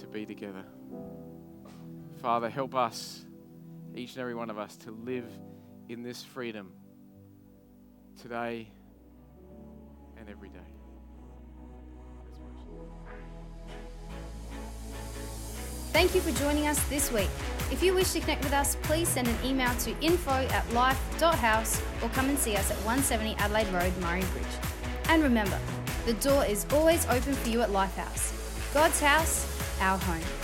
to 0.00 0.08
be 0.08 0.26
together. 0.26 0.64
Father, 2.20 2.50
help 2.50 2.74
us, 2.74 3.24
each 3.94 4.14
and 4.14 4.18
every 4.18 4.34
one 4.34 4.50
of 4.50 4.58
us, 4.58 4.76
to 4.78 4.90
live 4.90 5.30
in 5.88 6.02
this 6.02 6.24
freedom 6.24 6.72
today 8.20 8.72
and 10.18 10.28
every 10.28 10.48
day. 10.48 10.58
Thank 15.92 16.16
you 16.16 16.20
for 16.20 16.36
joining 16.40 16.66
us 16.66 16.82
this 16.88 17.12
week. 17.12 17.30
If 17.70 17.82
you 17.82 17.94
wish 17.94 18.12
to 18.12 18.20
connect 18.20 18.44
with 18.44 18.52
us, 18.52 18.76
please 18.82 19.08
send 19.08 19.26
an 19.26 19.36
email 19.44 19.74
to 19.76 19.94
info 20.00 20.30
at 20.30 20.70
life.house 20.72 21.82
or 22.02 22.08
come 22.10 22.28
and 22.28 22.38
see 22.38 22.56
us 22.56 22.70
at 22.70 22.76
170 22.78 23.34
Adelaide 23.36 23.68
Road, 23.68 23.92
Murray 24.00 24.22
Bridge. 24.32 24.44
And 25.08 25.22
remember, 25.22 25.58
the 26.06 26.14
door 26.14 26.44
is 26.44 26.66
always 26.72 27.06
open 27.06 27.32
for 27.34 27.48
you 27.48 27.62
at 27.62 27.70
Lifehouse. 27.70 28.32
God's 28.74 29.00
house, 29.00 29.80
our 29.80 29.98
home. 29.98 30.43